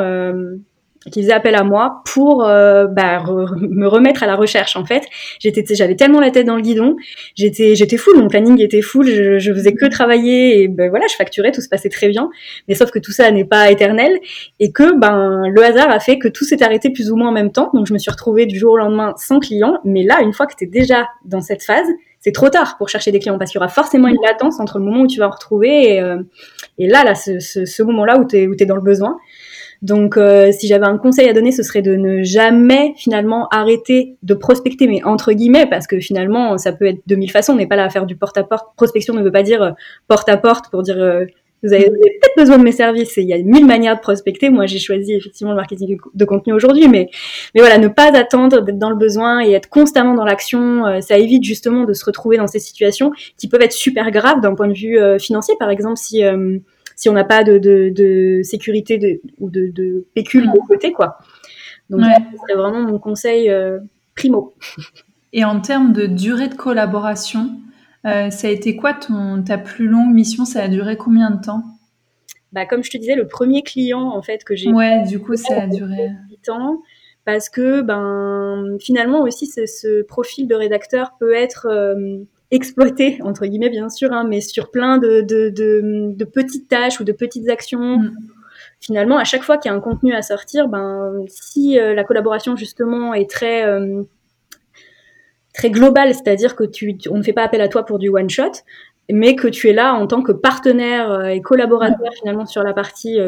[1.11, 3.23] qui faisait appel à moi pour euh, bah,
[3.61, 5.05] me remettre à la recherche en fait.
[5.39, 6.97] J'étais j'avais tellement la tête dans le guidon.
[7.35, 11.07] J'étais j'étais full mon planning était full je, je faisais que travailler et ben voilà
[11.09, 12.31] je facturais tout se passait très bien.
[12.69, 14.19] Mais sauf que tout ça n'est pas éternel
[14.61, 17.33] et que ben le hasard a fait que tout s'est arrêté plus ou moins en
[17.33, 17.71] même temps.
[17.75, 19.79] Donc je me suis retrouvée du jour au lendemain sans client.
[19.85, 21.87] Mais là une fois que tu es déjà dans cette phase
[22.21, 24.79] c'est trop tard pour chercher des clients parce qu'il y aura forcément une latence entre
[24.79, 26.19] le moment où tu vas en retrouver et, euh,
[26.77, 29.17] et là là ce, ce, ce moment là où tu es, es dans le besoin
[29.83, 34.17] donc, euh, si j'avais un conseil à donner, ce serait de ne jamais finalement arrêter
[34.23, 37.53] de prospecter, mais entre guillemets, parce que finalement, ça peut être de mille façons.
[37.53, 38.69] On n'est pas là à faire du porte-à-porte.
[38.77, 39.71] Prospection ne veut pas dire euh,
[40.09, 41.25] porte-à-porte pour dire euh,
[41.63, 43.17] vous avez, peut-être besoin de mes services.
[43.19, 44.51] Et il y a mille manières de prospecter.
[44.51, 47.09] Moi, j'ai choisi effectivement le marketing de contenu aujourd'hui, mais
[47.55, 51.01] mais voilà, ne pas attendre d'être dans le besoin et être constamment dans l'action.
[51.01, 54.55] ça évite justement de se retrouver dans ces situations qui peuvent être super graves d'un
[54.55, 55.55] point de vue financier.
[55.59, 56.23] Par exemple, si
[56.97, 60.93] si on n'a pas de, de, de, sécurité de, ou de, de pécule de côté,
[60.93, 61.19] quoi.
[61.91, 62.01] Donc,
[62.49, 63.79] c'est vraiment mon conseil euh,
[64.17, 64.55] primo.
[65.33, 67.51] Et en termes de durée de collaboration,
[68.07, 70.45] euh, ça a été quoi ton, ta plus longue mission?
[70.45, 71.63] Ça a duré combien de temps?
[72.53, 74.71] Bah, Comme je te disais, le premier client en fait que j'ai.
[74.73, 76.11] Ouais, du coup, ça a duré.
[76.31, 76.83] 8 ans.
[77.25, 81.67] Parce que ben, finalement aussi, ce, ce profil de rédacteur peut être.
[81.71, 82.19] Euh,
[82.51, 87.01] exploité entre guillemets bien sûr, hein, mais sur plein de, de, de, de, petites tâches
[87.01, 87.99] ou de petites actions.
[87.99, 88.17] Mm.
[88.81, 92.05] Finalement, à chaque fois qu'il y a un contenu à sortir, ben si euh, la
[92.05, 94.03] collaboration justement est très euh,
[95.55, 98.29] très globale, c'est-à-dire que tu, on ne fait pas appel à toi pour du one
[98.29, 98.53] shot,
[99.11, 102.75] mais que tu es là en tant que partenaire euh, et collaborateur finalement sur la
[102.75, 103.19] partie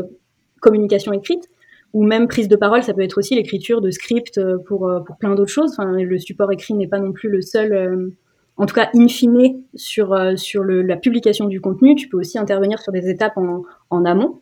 [0.61, 1.49] communication écrite
[1.95, 5.35] ou même prise de parole, ça peut être aussi l'écriture de script pour, pour plein
[5.35, 5.73] d'autres choses.
[5.73, 8.13] Enfin, le support écrit n'est pas non plus le seul
[8.59, 12.19] en tout cas in fine sur, euh, sur le, la publication du contenu, tu peux
[12.19, 14.41] aussi intervenir sur des étapes en, en amont.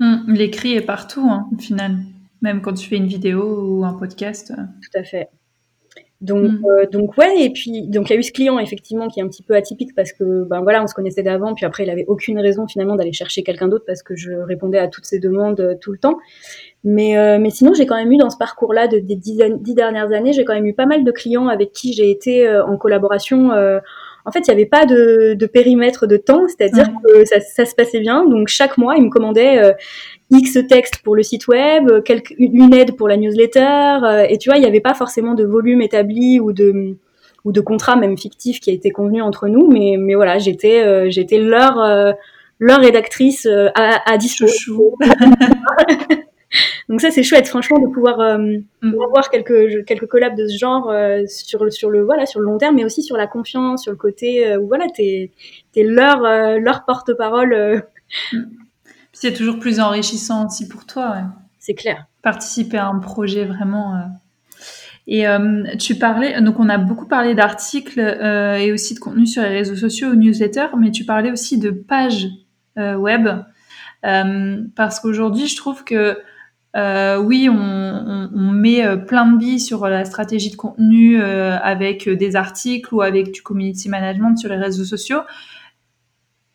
[0.00, 1.96] Hum, l'écrit est partout, hein, au final,
[2.42, 4.52] même quand tu fais une vidéo ou un podcast.
[4.82, 5.28] Tout à fait.
[6.22, 6.64] Donc, hum.
[6.64, 9.22] euh, donc ouais, et puis donc il y a eu ce client effectivement qui est
[9.22, 11.90] un petit peu atypique parce que ben voilà, on se connaissait d'avant, puis après il
[11.90, 15.18] avait aucune raison finalement d'aller chercher quelqu'un d'autre parce que je répondais à toutes ses
[15.18, 16.16] demandes euh, tout le temps.
[16.88, 19.74] Mais, euh, mais sinon, j'ai quand même eu dans ce parcours-là de, des dix, dix,
[19.74, 22.64] dernières années, j'ai quand même eu pas mal de clients avec qui j'ai été euh,
[22.64, 23.80] en collaboration euh,
[24.26, 27.64] en fait, il n'y avait pas de, de, périmètre de temps, c'est-à-dire que ça, ça,
[27.64, 28.26] se passait bien.
[28.26, 29.72] Donc chaque mois, il me commandait euh,
[30.30, 34.50] X textes pour le site web, quelques, une aide pour la newsletter, euh, et tu
[34.50, 36.96] vois, il n'y avait pas forcément de volume établi ou de
[37.44, 40.82] ou de contrat même fictif qui a été convenu entre nous, mais mais voilà, j'étais
[40.82, 41.76] euh, j'étais leur
[42.58, 43.46] leur rédactrice
[43.76, 44.46] à, à dispo.
[46.88, 48.38] Donc ça c'est chouette franchement de pouvoir euh,
[48.82, 48.94] mm.
[49.08, 52.58] avoir quelques quelques collabs de ce genre euh, sur sur le voilà sur le long
[52.58, 55.32] terme mais aussi sur la confiance sur le côté euh, où voilà t'es
[55.72, 56.20] t'es leur
[56.58, 57.82] leur porte-parole.
[58.32, 58.42] Mm.
[59.12, 61.10] C'est toujours plus enrichissant aussi pour toi.
[61.10, 61.22] Ouais.
[61.58, 62.06] C'est clair.
[62.22, 63.94] Participer à un projet vraiment.
[65.06, 65.24] Et
[65.78, 69.74] tu parlais, donc on a beaucoup parlé d'articles et aussi de contenu sur les réseaux
[69.74, 72.28] sociaux ou newsletters, mais tu parlais aussi de pages
[72.76, 73.28] web.
[74.02, 76.18] parce qu'aujourd'hui, je trouve que
[76.76, 82.08] euh, oui, on, met euh, plein de billes sur la stratégie de contenu euh, avec
[82.08, 85.20] des articles ou avec du community management sur les réseaux sociaux.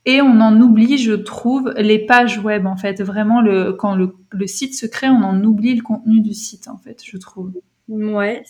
[0.05, 3.01] Et on en oublie, je trouve, les pages web, en fait.
[3.01, 3.43] Vraiment,
[3.77, 7.17] quand le, site se crée, on en oublie le contenu du site, en fait, je
[7.17, 7.51] trouve.
[7.87, 8.41] Ouais,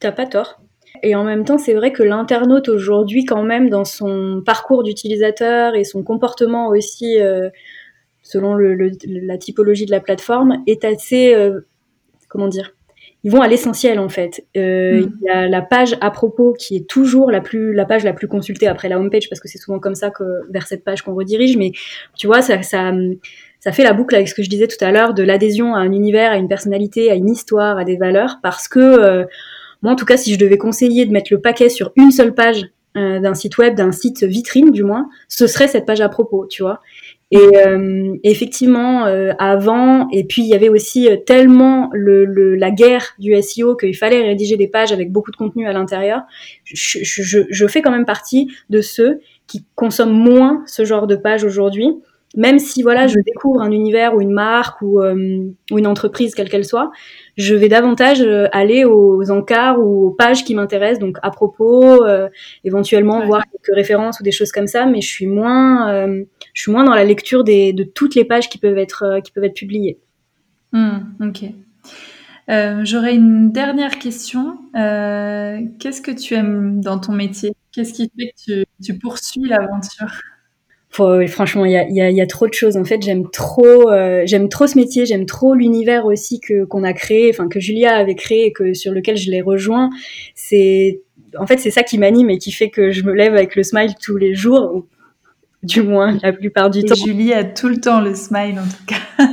[0.00, 0.60] t'as pas tort.
[1.04, 5.76] Et en même temps, c'est vrai que l'internaute aujourd'hui, quand même, dans son parcours d'utilisateur
[5.76, 7.18] et son comportement aussi
[8.26, 11.60] selon le, la typologie de la plateforme, est assez, euh,
[12.28, 12.72] comment dire,
[13.22, 14.44] ils vont à l'essentiel en fait.
[14.56, 15.12] Euh, mm.
[15.20, 18.12] Il y a la page à propos qui est toujours la plus, la page la
[18.12, 21.02] plus consultée après la homepage parce que c'est souvent comme ça que vers cette page
[21.02, 21.56] qu'on redirige.
[21.56, 21.70] Mais
[22.16, 22.92] tu vois, ça, ça,
[23.60, 25.78] ça fait la boucle avec ce que je disais tout à l'heure de l'adhésion à
[25.78, 28.38] un univers, à une personnalité, à une histoire, à des valeurs.
[28.42, 29.24] Parce que euh,
[29.82, 32.34] moi, en tout cas, si je devais conseiller de mettre le paquet sur une seule
[32.34, 32.64] page
[32.94, 36.62] d'un site web, d'un site vitrine du moins, ce serait cette page à propos, tu
[36.62, 36.80] vois.
[37.32, 42.54] Et euh, effectivement, euh, avant, et puis il y avait aussi euh, tellement le, le,
[42.54, 46.22] la guerre du SEO qu'il fallait rédiger des pages avec beaucoup de contenu à l'intérieur.
[46.64, 49.18] Je, je, je, fais quand même partie de ceux
[49.48, 51.88] qui consomment moins ce genre de pages aujourd'hui,
[52.36, 56.48] même si voilà, je découvre un univers ou une marque ou, ou une entreprise quelle
[56.48, 56.92] qu'elle soit,
[57.36, 58.22] je vais davantage
[58.52, 62.04] aller aux encarts ou aux pages qui m'intéressent, donc à propos,
[62.64, 66.24] éventuellement voir quelques références ou des choses comme ça, mais je suis moins
[66.56, 69.20] je suis moins dans la lecture des, de toutes les pages qui peuvent être, euh,
[69.20, 70.00] qui peuvent être publiées.
[70.72, 71.44] Hmm, ok.
[72.48, 74.58] Euh, J'aurais une dernière question.
[74.74, 77.52] Euh, Qu'est-ce que tu aimes dans ton métier?
[77.72, 80.22] Qu'est-ce qui fait que tu, tu poursuis l'aventure?
[81.28, 82.76] Franchement, il y a, y, a, y a, trop de choses.
[82.76, 85.06] En fait, j'aime trop, euh, j'aime trop ce métier.
[85.06, 88.74] J'aime trop l'univers aussi que qu'on a créé, enfin que Julia avait créé et que
[88.74, 89.90] sur lequel je l'ai rejoint.
[90.34, 91.00] C'est,
[91.38, 93.62] en fait, c'est ça qui m'anime et qui fait que je me lève avec le
[93.62, 94.86] smile tous les jours
[95.62, 96.94] du moins la plupart du temps.
[96.94, 99.24] Julie a tout le temps le smile en tout cas.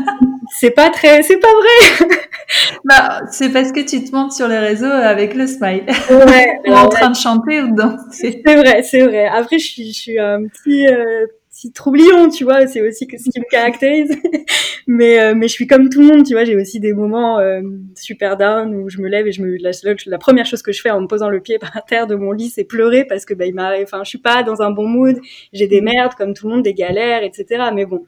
[0.59, 2.07] c'est pas très, c'est pas vrai.
[2.85, 5.83] bah, c'est parce que tu te montes sur les réseaux avec le smile.
[6.09, 6.59] Ouais.
[6.67, 8.41] ou en train de chanter ou de danser.
[8.45, 9.27] C'est vrai, c'est vrai.
[9.27, 11.25] Après, je suis, je suis un petit, euh,
[11.63, 14.11] petit troublion, tu vois, c'est aussi ce qui me caractérise.
[14.87, 17.39] mais euh, mais je suis comme tout le monde, tu vois, j'ai aussi des moments
[17.39, 17.61] euh,
[17.95, 19.71] super down où je me lève et je me la,
[20.05, 22.31] la, première chose que je fais en me posant le pied par terre de mon
[22.31, 25.17] lit, c'est pleurer parce que bah il enfin je suis pas dans un bon mood,
[25.53, 27.69] j'ai des merdes comme tout le monde, des galères, etc.
[27.73, 28.05] Mais bon,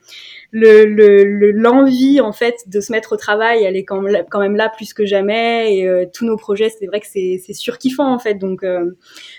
[0.58, 4.56] le l'envie en fait de se mettre au travail, elle est quand même, quand même
[4.56, 8.14] là plus que jamais et euh, tous nos projets, c'est vrai que c'est c'est surkiffant
[8.14, 8.36] en fait.
[8.36, 8.66] Donc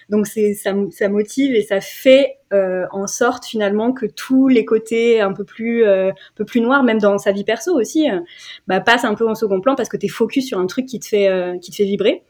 [0.09, 4.65] donc c'est ça ça motive et ça fait euh, en sorte finalement que tous les
[4.65, 8.09] côtés un peu plus euh, un peu plus noirs même dans sa vie perso aussi
[8.09, 8.21] euh,
[8.69, 10.87] bah, passent un peu en second plan parce que tu es focus sur un truc
[10.87, 12.23] qui te fait euh, qui te fait vibrer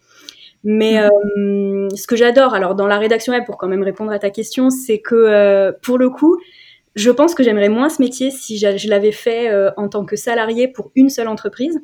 [0.65, 1.91] mais mmh.
[1.95, 4.71] ce que j'adore alors dans la rédaction web pour quand même répondre à ta question
[4.71, 6.39] c'est que pour le coup
[6.97, 10.67] je pense que j'aimerais moins ce métier si je l'avais fait en tant que salarié
[10.67, 11.81] pour une seule entreprise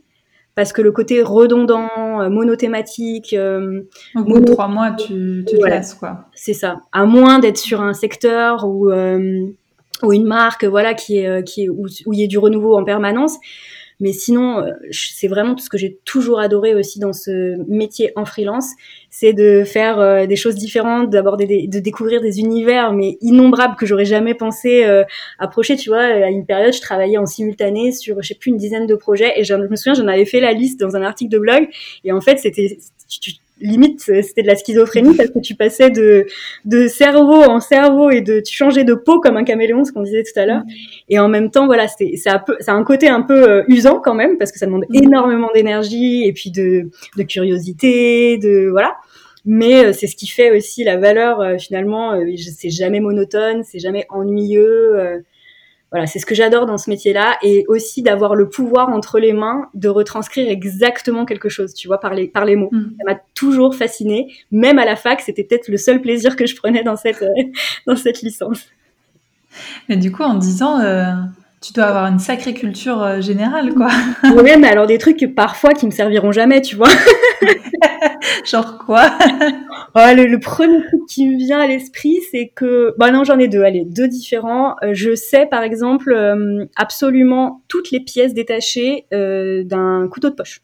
[0.54, 3.32] parce que le côté redondant, euh, monothématique.
[3.32, 3.82] Euh,
[4.14, 6.26] Au bout de trois mois, tu, tu te lasses, quoi.
[6.34, 6.80] C'est ça.
[6.92, 9.46] À moins d'être sur un secteur ou euh,
[10.02, 12.76] ou une marque, voilà, qui est qui est où, où il y a du renouveau
[12.76, 13.38] en permanence.
[14.02, 18.10] Mais sinon, euh, c'est vraiment tout ce que j'ai toujours adoré aussi dans ce métier
[18.16, 18.70] en freelance,
[19.10, 23.86] c'est de faire euh, des choses différentes, d'aborder, de découvrir des univers, mais innombrables que
[23.86, 25.04] j'aurais jamais pensé euh,
[25.38, 25.76] approcher.
[25.76, 28.88] Tu vois, à une période, je travaillais en simultané sur, je sais plus, une dizaine
[28.88, 31.38] de projets, et je, me souviens, j'en avais fait la liste dans un article de
[31.38, 31.68] blog,
[32.02, 32.78] et en fait, c'était,
[33.62, 36.26] limite c'était de la schizophrénie parce que tu passais de
[36.64, 40.02] de cerveau en cerveau et de tu changeais de peau comme un caméléon ce qu'on
[40.02, 40.62] disait tout à l'heure.
[41.08, 42.14] Et en même temps voilà c'est
[42.46, 45.50] peu c'est un côté un peu euh, usant quand même parce que ça demande énormément
[45.54, 48.96] d'énergie et puis de de curiosité de voilà.
[49.44, 53.80] Mais euh, c'est ce qui fait aussi la valeur euh, finalement c'est jamais monotone c'est
[53.80, 55.22] jamais ennuyeux
[55.92, 59.34] voilà, c'est ce que j'adore dans ce métier-là et aussi d'avoir le pouvoir entre les
[59.34, 62.70] mains de retranscrire exactement quelque chose, tu vois, par les, par les mots.
[62.72, 62.94] Mm.
[62.98, 64.32] Ça m'a toujours fasciné.
[64.50, 67.22] Même à la fac, c'était peut-être le seul plaisir que je prenais dans cette,
[67.86, 68.64] dans cette licence.
[69.90, 71.12] Mais du coup, en disant, euh,
[71.62, 73.88] tu dois avoir une sacrée culture euh, générale, quoi.
[74.42, 76.88] ouais, mais alors des trucs parfois qui me serviront jamais, tu vois.
[78.44, 79.10] Genre quoi?
[79.94, 83.62] Le, premier truc qui me vient à l'esprit, c'est que, bah non, j'en ai deux,
[83.62, 84.76] allez, deux différents.
[84.82, 90.34] Euh, je sais, par exemple, euh, absolument toutes les pièces détachées euh, d'un couteau de
[90.34, 90.62] poche.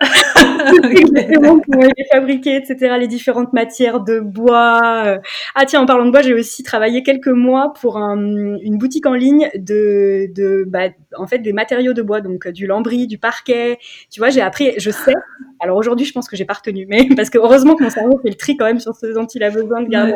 [0.00, 2.96] Exactement comment il etc.
[2.98, 5.20] Les différentes matières de bois.
[5.54, 9.14] Ah tiens, en parlant de bois, j'ai aussi travaillé quelques mois pour une boutique en
[9.14, 13.78] ligne de, bah, en fait, des matériaux de bois, donc du lambris, du parquet.
[14.10, 15.14] Tu vois, j'ai appris, je sais.
[15.60, 18.18] Alors aujourd'hui, je pense que j'ai pas retenu, mais parce que heureusement que mon cerveau
[18.22, 20.14] fait le tri quand même sur ce dont il a besoin de garder.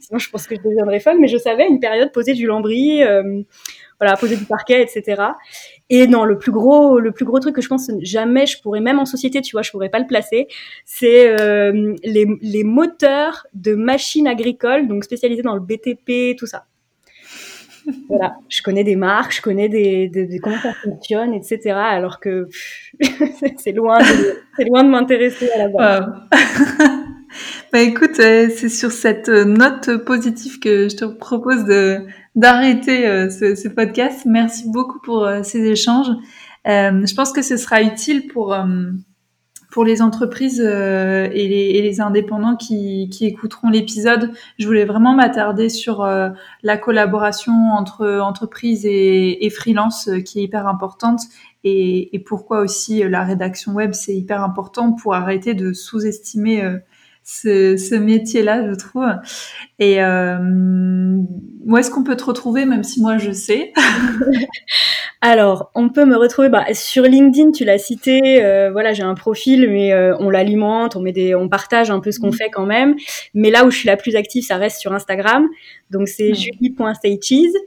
[0.00, 1.18] Sinon, je pense que je deviendrais folle.
[1.20, 3.02] Mais je savais une période poser du lambris.
[3.02, 3.42] Euh,
[4.00, 5.22] voilà, poser du parquet, etc.
[5.92, 8.80] Et non, le plus gros, le plus gros truc que je pense jamais je pourrais,
[8.80, 10.46] même en société, tu vois, je pourrais pas le placer,
[10.84, 16.66] c'est euh, les, les moteurs de machines agricoles, donc spécialisés dans le BTP, tout ça.
[18.08, 21.72] voilà, je connais des marques, je connais des, des, comment ça fonctionne, etc.
[21.74, 22.48] Alors que
[23.56, 23.98] c'est loin,
[24.56, 26.06] c'est loin de m'intéresser à la base.
[27.72, 33.30] bah écoute, euh, c'est sur cette note positive que je te propose de d'arrêter euh,
[33.30, 34.22] ce, podcast.
[34.26, 36.10] Merci beaucoup pour euh, ces échanges.
[36.64, 38.54] je pense que ce sera utile pour
[39.70, 46.02] pour les entreprises euh, et, les, indépendants qui, écouteront l'épisode, je voulais vraiment m'attarder sur
[46.02, 46.30] euh,
[46.62, 51.22] la collaboration entre entreprises et, freelance euh, qui est hyper importante
[51.64, 56.78] et, et, pourquoi aussi la rédaction web c'est hyper important pour arrêter de sous-estimer
[57.32, 59.06] ce, ce métier-là, je trouve.
[59.78, 60.36] Et euh,
[61.64, 63.72] où est-ce qu'on peut te retrouver, même si moi je sais?
[65.20, 67.52] Alors, on peut me retrouver bah, sur LinkedIn.
[67.52, 68.42] Tu l'as cité.
[68.42, 72.00] Euh, voilà, j'ai un profil, mais euh, on l'alimente, on met des, on partage un
[72.00, 72.32] peu ce qu'on mmh.
[72.32, 72.96] fait quand même.
[73.32, 75.46] Mais là où je suis la plus active, ça reste sur Instagram.
[75.90, 77.54] Donc c'est julie.stagees.
[77.54, 77.58] Euh,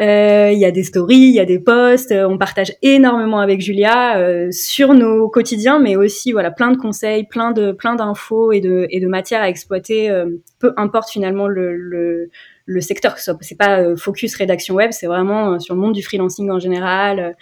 [0.00, 3.60] il y a des stories, il y a des posts, euh, on partage énormément avec
[3.60, 8.52] Julia euh, sur nos quotidiens, mais aussi voilà plein de conseils, plein de plein d'infos
[8.52, 10.10] et de et de matières à exploiter.
[10.58, 12.30] peu importe finalement le, le,
[12.66, 13.38] le secteur que ce soit.
[13.40, 17.36] C'est pas focus rédaction web, c'est vraiment sur le monde du freelancing en général,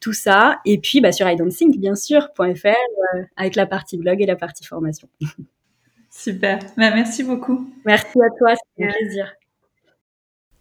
[0.00, 0.58] tout ça.
[0.64, 2.74] Et puis bah, sur I Don't Think bien sûr .fr
[3.36, 5.08] avec la partie blog et la partie formation.
[6.10, 7.70] Super, bah, merci beaucoup.
[7.84, 9.32] Merci à toi, c'était un plaisir.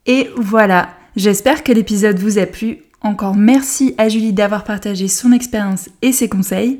[0.05, 2.79] Et voilà, J'espère que l'épisode vous a plu.
[3.01, 6.79] Encore merci à Julie d'avoir partagé son expérience et ses conseils.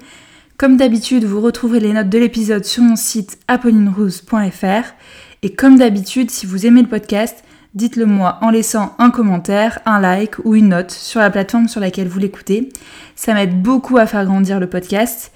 [0.57, 4.93] Comme d'habitude, vous retrouverez les notes de l'épisode sur mon site apollinerose.fr.
[5.41, 9.99] Et comme d'habitude, si vous aimez le podcast, dites-le moi en laissant un commentaire, un
[9.99, 12.69] like ou une note sur la plateforme sur laquelle vous l'écoutez.
[13.15, 15.32] Ça m'aide beaucoup à faire grandir le podcast.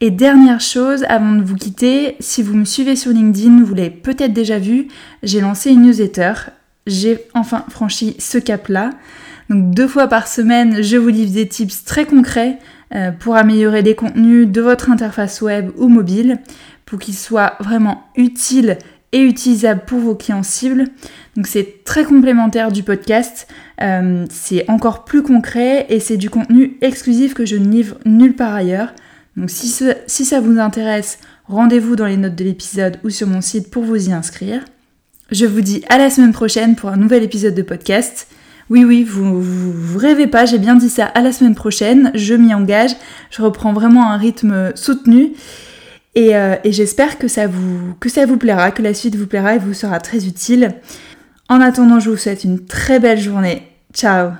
[0.00, 3.90] Et dernière chose, avant de vous quitter, si vous me suivez sur LinkedIn, vous l'avez
[3.90, 4.88] peut-être déjà vu,
[5.22, 6.32] j'ai lancé une newsletter
[6.86, 8.90] j'ai enfin franchi ce cap-là.
[9.48, 12.58] Donc deux fois par semaine, je vous livre des tips très concrets
[12.94, 16.38] euh, pour améliorer les contenus de votre interface web ou mobile,
[16.86, 18.78] pour qu'ils soient vraiment utiles
[19.12, 20.86] et utilisables pour vos clients cibles.
[21.36, 23.46] Donc c'est très complémentaire du podcast,
[23.82, 28.34] euh, c'est encore plus concret et c'est du contenu exclusif que je ne livre nulle
[28.34, 28.92] part ailleurs.
[29.36, 29.72] Donc si,
[30.06, 33.84] si ça vous intéresse, rendez-vous dans les notes de l'épisode ou sur mon site pour
[33.84, 34.62] vous y inscrire.
[35.32, 38.28] Je vous dis à la semaine prochaine pour un nouvel épisode de podcast.
[38.68, 42.34] Oui, oui, vous, vous, rêvez pas, j'ai bien dit ça à la semaine prochaine, je
[42.34, 42.90] m'y engage,
[43.30, 45.32] je reprends vraiment un rythme soutenu
[46.14, 47.26] et, euh, j'espère que
[47.98, 50.74] que ça vous plaira, que la suite vous plaira et vous sera très utile.
[51.48, 53.62] En attendant, je vous souhaite une très belle journée.
[53.94, 54.32] Ciao